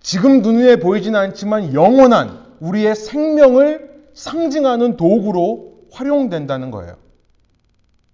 지금 0.00 0.42
눈에 0.42 0.76
보이지는 0.76 1.18
않지만 1.18 1.74
영원한 1.74 2.44
우리의 2.60 2.94
생명을 2.94 4.08
상징하는 4.14 4.96
도구로 4.96 5.86
활용된다는 5.92 6.70
거예요. 6.70 6.96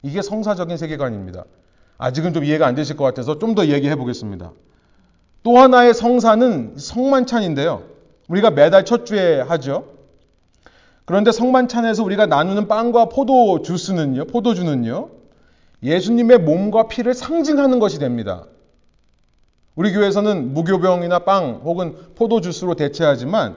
이게 0.02 0.22
성사적인 0.22 0.76
세계관입니다. 0.76 1.44
아직은 1.98 2.32
좀 2.32 2.44
이해가 2.44 2.66
안 2.66 2.74
되실 2.74 2.96
것 2.96 3.04
같아서 3.04 3.38
좀 3.38 3.54
더 3.54 3.66
얘기해 3.66 3.96
보겠습니다. 3.96 4.52
또 5.42 5.58
하나의 5.58 5.94
성사는 5.94 6.74
성만찬인데요. 6.78 7.82
우리가 8.28 8.50
매달 8.50 8.84
첫 8.84 9.04
주에 9.06 9.40
하죠. 9.40 9.84
그런데 11.04 11.32
성만찬에서 11.32 12.04
우리가 12.04 12.26
나누는 12.26 12.68
빵과 12.68 13.06
포도 13.06 13.62
주스는요, 13.62 14.26
포도주는요, 14.26 15.08
예수님의 15.82 16.38
몸과 16.38 16.88
피를 16.88 17.14
상징하는 17.14 17.80
것이 17.80 17.98
됩니다. 17.98 18.44
우리 19.74 19.92
교회에서는 19.92 20.54
무교병이나 20.54 21.20
빵 21.20 21.62
혹은 21.64 21.96
포도 22.14 22.40
주스로 22.40 22.74
대체하지만 22.74 23.56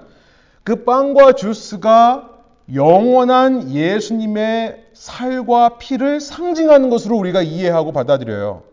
그 0.63 0.83
빵과 0.83 1.33
주스가 1.33 2.29
영원한 2.73 3.71
예수님의 3.71 4.82
살과 4.93 5.77
피를 5.77 6.19
상징하는 6.19 6.89
것으로 6.89 7.17
우리가 7.17 7.41
이해하고 7.41 7.91
받아들여요. 7.91 8.63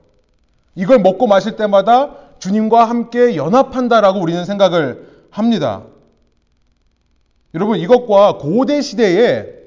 이걸 0.74 0.98
먹고 1.00 1.26
마실 1.26 1.56
때마다 1.56 2.14
주님과 2.38 2.84
함께 2.84 3.36
연합한다라고 3.36 4.20
우리는 4.20 4.44
생각을 4.44 5.08
합니다. 5.30 5.84
여러분, 7.54 7.78
이것과 7.78 8.38
고대 8.38 8.80
시대에 8.80 9.60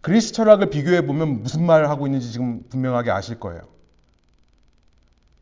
그리스 0.00 0.32
철학을 0.32 0.70
비교해 0.70 1.04
보면 1.04 1.42
무슨 1.42 1.66
말을 1.66 1.90
하고 1.90 2.06
있는지 2.06 2.30
지금 2.30 2.62
분명하게 2.68 3.10
아실 3.10 3.40
거예요. 3.40 3.62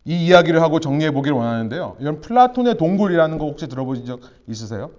이 0.06 0.26
이야기를 0.26 0.60
하고 0.62 0.80
정리해 0.80 1.10
보기를 1.10 1.36
원하는데요. 1.36 1.96
이런 2.00 2.20
플라톤의 2.20 2.76
동굴이라는 2.76 3.38
거 3.38 3.46
혹시 3.46 3.68
들어보신 3.68 4.06
적 4.06 4.20
있으세요? 4.48 4.90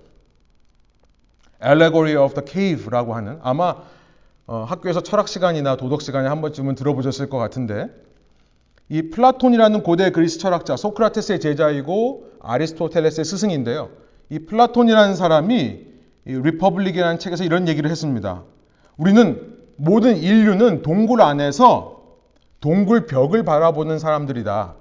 Allegory 1.63 2.15
of 2.15 2.34
the 2.34 2.45
Cave라고 2.47 3.15
하는 3.15 3.39
아마 3.41 3.75
어, 4.47 4.63
학교에서 4.67 5.01
철학 5.01 5.27
시간이나 5.27 5.75
도덕 5.75 6.01
시간에 6.01 6.27
한 6.27 6.41
번쯤은 6.41 6.75
들어보셨을 6.75 7.29
것 7.29 7.38
같은데 7.38 7.89
이 8.89 9.10
플라톤이라는 9.10 9.81
고대 9.81 10.12
그리스 10.12 10.38
철학자 10.38 10.75
소크라테스의 10.75 11.39
제자이고 11.39 12.31
아리스토텔레스의 12.41 13.25
스승인데요. 13.25 13.89
이 14.29 14.39
플라톤이라는 14.39 15.15
사람이 15.15 15.79
이 16.27 16.31
Republic이라는 16.32 17.17
책에서 17.17 17.43
이런 17.43 17.67
얘기를 17.67 17.89
했습니다. 17.89 18.43
우리는 18.97 19.55
모든 19.77 20.17
인류는 20.17 20.84
동굴 20.84 21.21
안에서 21.21 22.03
동굴 22.62 23.08
벽을 23.08 23.43
바라보는 23.43 23.97
사람들이다. 23.97 24.75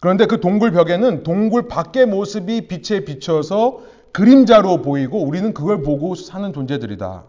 그런데 0.00 0.26
그 0.26 0.40
동굴 0.40 0.70
벽에는 0.70 1.24
동굴 1.24 1.66
밖의 1.68 2.06
모습이 2.06 2.68
빛에 2.68 3.04
비춰서 3.04 3.80
그림자로 4.12 4.82
보이고 4.82 5.20
우리는 5.22 5.52
그걸 5.52 5.82
보고 5.82 6.14
사는 6.14 6.52
존재들이다. 6.52 7.24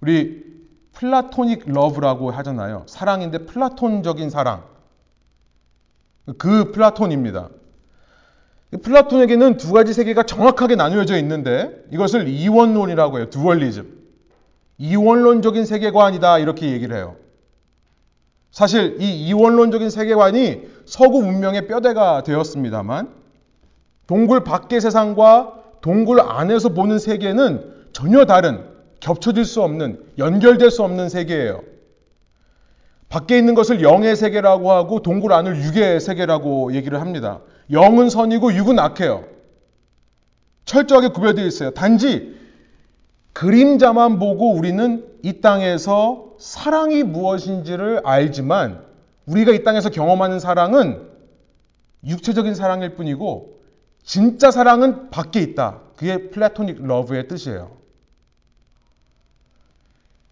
우리 0.00 0.44
플라토닉 0.92 1.64
러브라고 1.66 2.30
하잖아요. 2.30 2.84
사랑인데 2.86 3.46
플라톤적인 3.46 4.30
사랑. 4.30 4.64
그 6.38 6.72
플라톤입니다. 6.72 7.50
플라톤에게는 8.82 9.58
두 9.58 9.72
가지 9.72 9.92
세계가 9.92 10.24
정확하게 10.24 10.74
나누어져 10.76 11.16
있는데 11.18 11.84
이것을 11.92 12.28
이원론이라고 12.28 13.18
해요. 13.18 13.30
Dualism. 13.30 13.96
이원론적인 14.78 15.64
세계관이다 15.64 16.38
이렇게 16.38 16.70
얘기를 16.72 16.96
해요. 16.96 17.16
사실 18.50 19.00
이 19.00 19.26
이원론적인 19.28 19.90
세계관이 19.90 20.62
서구 20.86 21.22
문명의 21.22 21.66
뼈대가 21.66 22.22
되었습니다만 22.22 23.12
동굴 24.06 24.44
밖의 24.44 24.80
세상과 24.80 25.62
동굴 25.80 26.20
안에서 26.20 26.70
보는 26.70 26.98
세계는 26.98 27.88
전혀 27.92 28.24
다른 28.24 28.75
겹쳐질 29.06 29.44
수 29.44 29.62
없는 29.62 30.04
연결될 30.18 30.68
수 30.72 30.82
없는 30.82 31.08
세계예요. 31.08 31.62
밖에 33.08 33.38
있는 33.38 33.54
것을 33.54 33.80
영의 33.80 34.16
세계라고 34.16 34.72
하고 34.72 35.00
동굴 35.00 35.32
안을 35.32 35.62
육의 35.62 36.00
세계라고 36.00 36.74
얘기를 36.74 37.00
합니다. 37.00 37.40
영은 37.70 38.10
선이고 38.10 38.52
육은 38.52 38.80
악해요. 38.80 39.24
철저하게 40.64 41.08
구별되어 41.08 41.46
있어요. 41.46 41.70
단지 41.70 42.36
그림자만 43.32 44.18
보고 44.18 44.52
우리는 44.52 45.06
이 45.22 45.40
땅에서 45.40 46.32
사랑이 46.40 47.04
무엇인지를 47.04 48.00
알지만 48.04 48.84
우리가 49.26 49.52
이 49.52 49.62
땅에서 49.62 49.88
경험하는 49.88 50.40
사랑은 50.40 51.00
육체적인 52.04 52.56
사랑일 52.56 52.96
뿐이고 52.96 53.60
진짜 54.02 54.50
사랑은 54.50 55.10
밖에 55.10 55.40
있다. 55.42 55.82
그게 55.94 56.28
플라토닉 56.30 56.84
러브의 56.84 57.28
뜻이에요. 57.28 57.85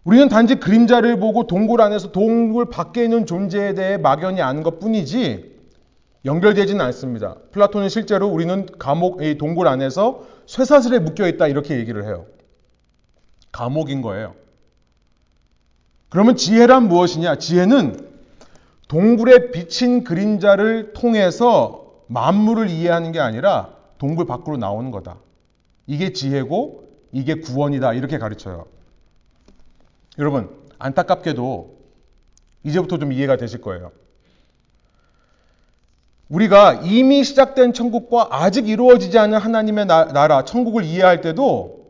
우리는 0.05 0.29
단지 0.29 0.55
그림자를 0.55 1.19
보고 1.19 1.47
동굴 1.47 1.81
안에서 1.81 2.11
동굴 2.11 2.69
밖에 2.69 3.03
있는 3.03 3.25
존재에 3.25 3.73
대해 3.73 3.97
막연히 3.97 4.39
아는 4.39 4.61
것 4.61 4.79
뿐이지 4.79 5.55
연결되지는 6.25 6.79
않습니다. 6.85 7.35
플라톤은 7.51 7.89
실제로 7.89 8.27
우리는 8.27 8.67
감옥, 8.77 9.23
이 9.23 9.37
동굴 9.39 9.67
안에서 9.67 10.23
쇠사슬에 10.45 10.99
묶여 10.99 11.27
있다 11.27 11.47
이렇게 11.47 11.77
얘기를 11.79 12.05
해요. 12.05 12.27
감옥인 13.51 14.03
거예요. 14.03 14.35
그러면 16.09 16.35
지혜란 16.35 16.87
무엇이냐? 16.87 17.37
지혜는 17.37 17.97
동굴에 18.87 19.49
비친 19.49 20.03
그림자를 20.03 20.93
통해서 20.93 22.03
만물을 22.07 22.69
이해하는 22.69 23.11
게 23.11 23.19
아니라 23.19 23.73
동굴 23.97 24.27
밖으로 24.27 24.57
나오는 24.57 24.91
거다. 24.91 25.17
이게 25.87 26.13
지혜고 26.13 26.83
이게 27.11 27.35
구원이다. 27.35 27.93
이렇게 27.93 28.19
가르쳐요. 28.19 28.74
여러분, 30.17 30.49
안타깝게도 30.79 31.75
이제부터 32.63 32.97
좀 32.97 33.11
이해가 33.11 33.37
되실 33.37 33.61
거예요. 33.61 33.91
우리가 36.29 36.81
이미 36.83 37.23
시작된 37.23 37.73
천국과 37.73 38.29
아직 38.31 38.67
이루어지지 38.67 39.17
않은 39.19 39.37
하나님의 39.37 39.85
나라, 39.85 40.43
천국을 40.43 40.83
이해할 40.83 41.21
때도 41.21 41.85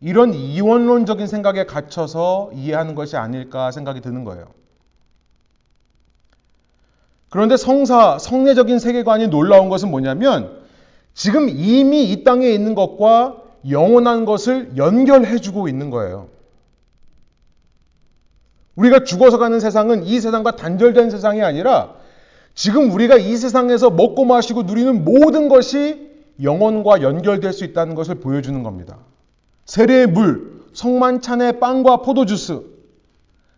이런 0.00 0.32
이원론적인 0.32 1.26
생각에 1.26 1.64
갇혀서 1.64 2.50
이해하는 2.54 2.94
것이 2.94 3.16
아닐까 3.16 3.70
생각이 3.70 4.00
드는 4.00 4.24
거예요. 4.24 4.46
그런데 7.28 7.56
성사, 7.56 8.18
성례적인 8.18 8.78
세계관이 8.78 9.28
놀라운 9.28 9.68
것은 9.68 9.90
뭐냐면 9.90 10.62
지금 11.12 11.48
이미 11.48 12.10
이 12.10 12.24
땅에 12.24 12.48
있는 12.48 12.74
것과 12.74 13.42
영원한 13.68 14.24
것을 14.24 14.76
연결해주고 14.76 15.68
있는 15.68 15.90
거예요. 15.90 16.28
우리가 18.76 19.04
죽어서 19.04 19.38
가는 19.38 19.58
세상은 19.58 20.04
이 20.04 20.20
세상과 20.20 20.56
단절된 20.56 21.10
세상이 21.10 21.42
아니라 21.42 21.94
지금 22.54 22.90
우리가 22.90 23.16
이 23.16 23.36
세상에서 23.36 23.90
먹고 23.90 24.24
마시고 24.24 24.62
누리는 24.62 25.04
모든 25.04 25.48
것이 25.48 26.10
영혼과 26.42 27.02
연결될 27.02 27.52
수 27.52 27.64
있다는 27.64 27.94
것을 27.94 28.16
보여주는 28.16 28.62
겁니다. 28.62 28.98
세례의 29.64 30.06
물, 30.08 30.64
성만찬의 30.74 31.58
빵과 31.58 31.98
포도주스, 31.98 32.62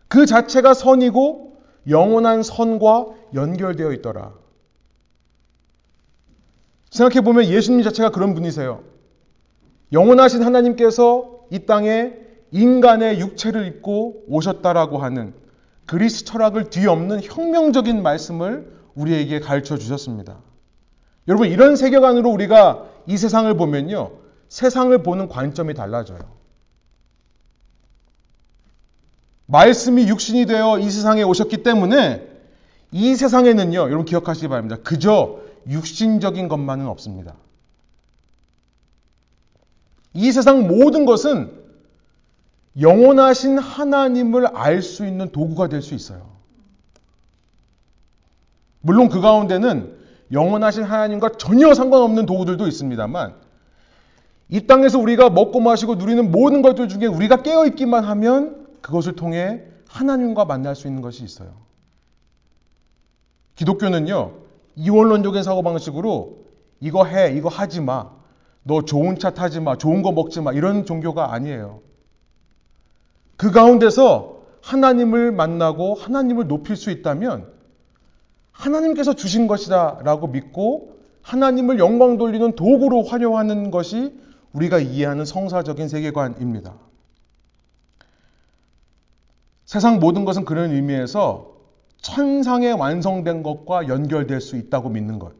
그 0.07 0.27
자체가 0.27 0.75
선이고 0.75 1.59
영원한 1.89 2.43
선과 2.43 3.07
연결되어 3.35 3.93
있더라. 3.95 4.33
생각해보면 6.91 7.45
예수님 7.47 7.83
자체가 7.83 8.11
그런 8.11 8.35
분이세요. 8.35 8.83
영원하신 9.93 10.43
하나님께서 10.43 11.41
이 11.51 11.66
땅에 11.66 12.14
인간의 12.51 13.21
육체를 13.21 13.67
입고 13.67 14.25
오셨다라고 14.29 14.99
하는 14.99 15.35
그리스 15.87 16.25
철학을 16.25 16.71
뒤엎는 16.71 17.23
혁명적인 17.23 18.03
말씀을 18.03 18.73
우리에게 18.95 19.41
가르쳐 19.41 19.77
주셨습니다. 19.79 20.39
여러분, 21.29 21.49
이런 21.49 21.77
세계관으로 21.77 22.31
우리가 22.31 22.87
이 23.07 23.17
세상을 23.17 23.53
보면요. 23.57 24.13
세상을 24.49 25.03
보는 25.03 25.29
관점이 25.29 25.75
달라져요. 25.75 26.19
말씀이 29.47 30.09
육신이 30.09 30.47
되어 30.47 30.79
이 30.79 30.91
세상에 30.91 31.23
오셨기 31.23 31.63
때문에 31.63 32.27
이 32.93 33.15
세상에는요, 33.15 33.79
여러분 33.81 34.05
기억하시기 34.05 34.49
바랍니다. 34.49 34.77
그저 34.83 35.41
육신적인 35.69 36.49
것만은 36.49 36.87
없습니다. 36.87 37.35
이 40.15 40.33
세상 40.33 40.67
모든 40.67 41.05
것은 41.05 41.58
영원하신 42.81 43.59
하나님을 43.59 44.47
알 44.49 44.83
수 44.83 45.07
있는 45.07 45.31
도구가 45.31 45.68
될 45.68 45.83
수 45.83 45.95
있어요. 45.95 46.39
물론 48.81 49.09
그 49.09 49.20
가운데는 49.20 49.97
영원하신 50.33 50.85
하나님과 50.85 51.31
전혀 51.39 51.74
상관없는 51.74 52.26
도구들도 52.26 52.66
있습니다만 52.66 53.35
이 54.51 54.66
땅에서 54.66 54.99
우리가 54.99 55.31
먹고 55.31 55.61
마시고 55.61 55.97
누리는 55.97 56.31
모든 56.31 56.62
것들 56.62 56.89
중에 56.89 57.07
우리가 57.07 57.43
깨어 57.43 57.66
있기만 57.66 58.05
하면 58.05 58.66
그것을 58.81 59.14
통해 59.14 59.62
하나님과 59.89 60.45
만날 60.45 60.76
수 60.76 60.87
있는 60.87 61.03
것이 61.03 61.24
있어요. 61.24 61.51
기독교는요, 63.57 64.33
이원론적인 64.76 65.43
사고방식으로 65.43 66.45
이거 66.81 67.05
해, 67.05 67.35
이거 67.35 67.49
하지 67.49 67.81
마. 67.81 68.11
너 68.62 68.83
좋은 68.83 69.18
차 69.18 69.31
타지 69.31 69.61
마, 69.61 69.76
좋은 69.76 70.03
거 70.03 70.12
먹지 70.12 70.41
마. 70.41 70.53
이런 70.53 70.85
종교가 70.85 71.33
아니에요. 71.33 71.81
그 73.39 73.53
가운데서 73.53 74.43
하나님을 74.61 75.32
만나고 75.32 75.95
하나님을 75.95 76.49
높일 76.49 76.76
수 76.76 76.91
있다면 76.91 77.51
하나님께서 78.51 79.14
주신 79.14 79.47
것이다 79.47 80.01
라고 80.03 80.26
믿고 80.26 80.99
하나님을 81.22 81.78
영광 81.78 82.18
돌리는 82.18 82.57
도구로 82.57 83.05
활용하는 83.05 83.70
것이 83.70 84.18
우리가 84.53 84.80
이해하는 84.80 85.24
성사적인 85.24 85.89
세계관입니다. 85.89 86.74
세상 89.64 90.01
모든 90.01 90.24
것은 90.24 90.45
그런 90.45 90.72
의미에서 90.72 91.55
천상에 91.99 92.72
완성된 92.72 93.45
것과 93.45 93.86
연결될 93.86 94.41
수 94.41 94.57
있다고 94.57 94.89
믿는 94.89 95.20
것. 95.20 95.34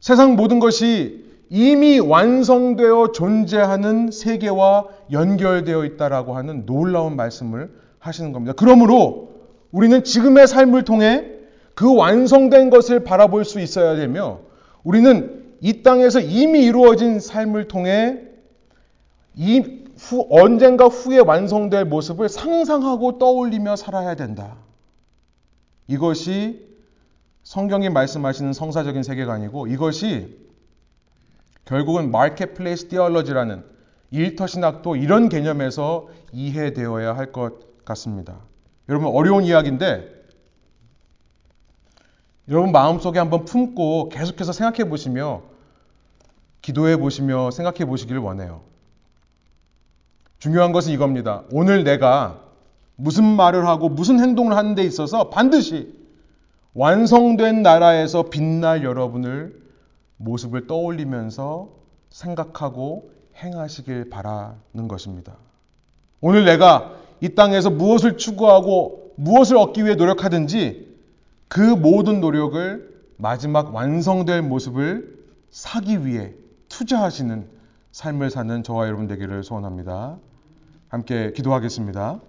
세상 0.00 0.36
모든 0.36 0.60
것이 0.60 1.29
이미 1.50 1.98
완성되어 1.98 3.10
존재하는 3.10 4.12
세계와 4.12 4.86
연결되어 5.10 5.84
있다라고 5.84 6.36
하는 6.36 6.64
놀라운 6.64 7.16
말씀을 7.16 7.74
하시는 7.98 8.32
겁니다. 8.32 8.54
그러므로 8.56 9.30
우리는 9.72 10.02
지금의 10.04 10.46
삶을 10.46 10.84
통해 10.84 11.26
그 11.74 11.92
완성된 11.94 12.70
것을 12.70 13.02
바라볼 13.02 13.44
수 13.44 13.60
있어야 13.60 13.96
되며 13.96 14.40
우리는 14.84 15.44
이 15.60 15.82
땅에서 15.82 16.20
이미 16.20 16.64
이루어진 16.64 17.18
삶을 17.18 17.66
통해 17.66 18.20
이 19.34 19.80
후, 19.98 20.26
언젠가 20.30 20.86
후에 20.86 21.18
완성될 21.18 21.84
모습을 21.84 22.28
상상하고 22.28 23.18
떠올리며 23.18 23.76
살아야 23.76 24.14
된다. 24.14 24.56
이것이 25.88 26.64
성경이 27.42 27.88
말씀하시는 27.90 28.52
성사적인 28.52 29.02
세계관이고 29.02 29.66
이것이 29.66 30.49
결국은 31.70 32.10
marketplace 32.10 32.88
theology라는 32.88 33.62
일터 34.10 34.48
신학도 34.48 34.96
이런 34.96 35.28
개념에서 35.28 36.08
이해되어야 36.32 37.16
할 37.16 37.30
것 37.30 37.84
같습니다. 37.84 38.40
여러분 38.88 39.08
어려운 39.14 39.44
이야기인데 39.44 40.04
여러분 42.48 42.72
마음속에 42.72 43.20
한번 43.20 43.44
품고 43.44 44.08
계속해서 44.08 44.52
생각해 44.52 44.88
보시며 44.88 45.42
기도해 46.60 46.96
보시며 46.96 47.52
생각해 47.52 47.84
보시길 47.84 48.18
원해요. 48.18 48.62
중요한 50.40 50.72
것은 50.72 50.92
이겁니다. 50.92 51.44
오늘 51.52 51.84
내가 51.84 52.42
무슨 52.96 53.22
말을 53.24 53.68
하고 53.68 53.88
무슨 53.88 54.18
행동을 54.18 54.56
하는 54.56 54.74
데 54.74 54.82
있어서 54.82 55.30
반드시 55.30 55.94
완성된 56.74 57.62
나라에서 57.62 58.24
빛날 58.24 58.82
여러분을 58.82 59.69
모습을 60.20 60.66
떠올리면서 60.66 61.70
생각하고 62.10 63.10
행하시길 63.36 64.10
바라는 64.10 64.86
것입니다. 64.88 65.36
오늘 66.20 66.44
내가 66.44 66.94
이 67.20 67.30
땅에서 67.34 67.70
무엇을 67.70 68.16
추구하고 68.16 69.12
무엇을 69.16 69.56
얻기 69.56 69.84
위해 69.84 69.94
노력하든지 69.94 70.88
그 71.48 71.60
모든 71.60 72.20
노력을 72.20 72.90
마지막 73.16 73.74
완성될 73.74 74.42
모습을 74.42 75.18
사기 75.50 76.04
위해 76.04 76.32
투자하시는 76.68 77.48
삶을 77.92 78.30
사는 78.30 78.62
저와 78.62 78.86
여러분 78.86 79.06
되기를 79.08 79.42
소원합니다. 79.42 80.18
함께 80.88 81.32
기도하겠습니다. 81.32 82.20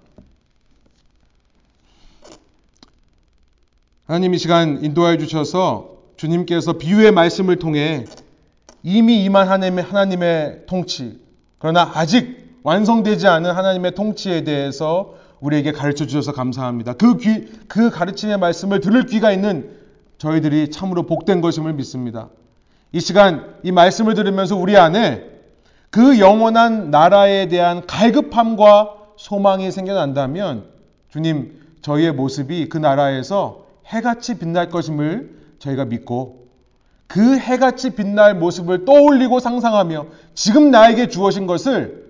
하나님 4.06 4.34
이 4.34 4.38
시간 4.38 4.84
인도하여 4.84 5.18
주셔서 5.18 6.01
주님께서 6.22 6.74
비유의 6.74 7.14
말씀을 7.14 7.56
통해 7.56 8.06
이미 8.84 9.24
임한 9.24 9.48
하나님의, 9.48 9.84
하나님의 9.84 10.64
통치, 10.68 11.20
그러나 11.58 11.92
아직 11.96 12.60
완성되지 12.62 13.28
않은 13.28 13.50
하나님의 13.50 13.96
통치에 13.96 14.44
대해서 14.44 15.16
우리에게 15.40 15.72
가르쳐 15.72 16.06
주셔서 16.06 16.32
감사합니다. 16.32 16.94
그 16.94 17.18
귀, 17.18 17.48
그 17.68 17.90
가르침의 17.90 18.38
말씀을 18.38 18.82
들을 18.82 19.08
귀가 19.08 19.32
있는 19.32 19.72
저희들이 20.20 20.70
참으로 20.70 21.08
복된 21.08 21.42
것임을 21.42 21.74
믿습니다. 21.74 22.30
이 22.92 23.00
시간 23.00 23.56
이 23.64 23.72
말씀을 23.72 24.14
들으면서 24.14 24.56
우리 24.56 24.78
안에 24.78 25.26
그 25.90 26.20
영원한 26.20 26.92
나라에 26.92 27.48
대한 27.48 27.88
갈급함과 27.88 28.96
소망이 29.18 29.72
생겨난다면 29.72 30.66
주님 31.10 31.60
저희의 31.82 32.12
모습이 32.12 32.70
그 32.70 32.78
나라에서 32.78 33.66
해같이 33.92 34.38
빛날 34.38 34.70
것임을 34.70 35.41
저희가 35.62 35.86
믿고 35.86 36.48
그 37.08 37.38
해같이 37.38 37.92
빛날 37.92 38.36
모습을 38.36 38.86
떠올리고 38.86 39.40
상상하며 39.40 40.08
지금 40.34 40.72
나에게 40.72 41.08
주어진 41.08 41.46
것을 41.46 42.10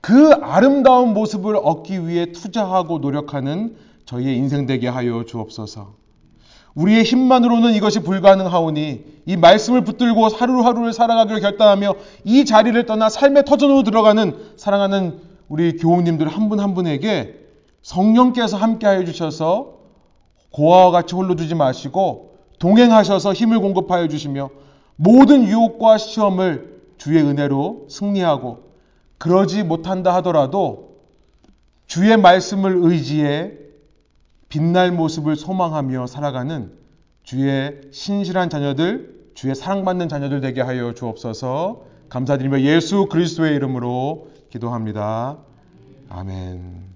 그 0.00 0.32
아름다운 0.32 1.14
모습을 1.14 1.56
얻기 1.56 2.06
위해 2.06 2.30
투자하고 2.32 2.98
노력하는 2.98 3.76
저희의 4.04 4.36
인생 4.36 4.66
되게 4.66 4.86
하여 4.86 5.24
주옵소서. 5.24 5.94
우리의 6.74 7.04
힘만으로는 7.04 7.72
이것이 7.72 8.00
불가능하오니 8.00 9.04
이 9.26 9.36
말씀을 9.36 9.84
붙들고 9.84 10.28
하루하루를 10.28 10.92
살아가기로 10.92 11.40
결단하며 11.40 11.94
이 12.24 12.44
자리를 12.44 12.84
떠나 12.84 13.08
삶의 13.08 13.44
터전으로 13.44 13.82
들어가는 13.82 14.36
사랑하는 14.56 15.20
우리 15.48 15.76
교우님들 15.76 16.28
한 16.28 16.48
분한 16.48 16.68
한 16.68 16.74
분에게 16.74 17.36
성령께서 17.82 18.56
함께하여 18.56 19.04
주셔서 19.04 19.78
고아와 20.50 20.90
같이 20.90 21.14
홀로 21.14 21.36
두지 21.36 21.54
마시고 21.54 22.33
동행하셔서 22.64 23.34
힘을 23.34 23.60
공급하여 23.60 24.08
주시며 24.08 24.48
모든 24.96 25.44
유혹과 25.44 25.98
시험을 25.98 26.80
주의 26.96 27.22
은혜로 27.22 27.88
승리하고 27.90 28.70
그러지 29.18 29.64
못한다 29.64 30.14
하더라도 30.14 30.96
주의 31.86 32.16
말씀을 32.16 32.78
의지해 32.80 33.52
빛날 34.48 34.92
모습을 34.92 35.36
소망하며 35.36 36.06
살아가는 36.06 36.72
주의 37.22 37.82
신실한 37.92 38.48
자녀들, 38.48 39.32
주의 39.34 39.54
사랑받는 39.54 40.08
자녀들 40.08 40.40
되게 40.40 40.62
하여 40.62 40.94
주옵소서 40.94 41.82
감사드리며 42.08 42.62
예수 42.62 43.08
그리스도의 43.10 43.56
이름으로 43.56 44.30
기도합니다. 44.48 45.36
아멘. 46.08 46.93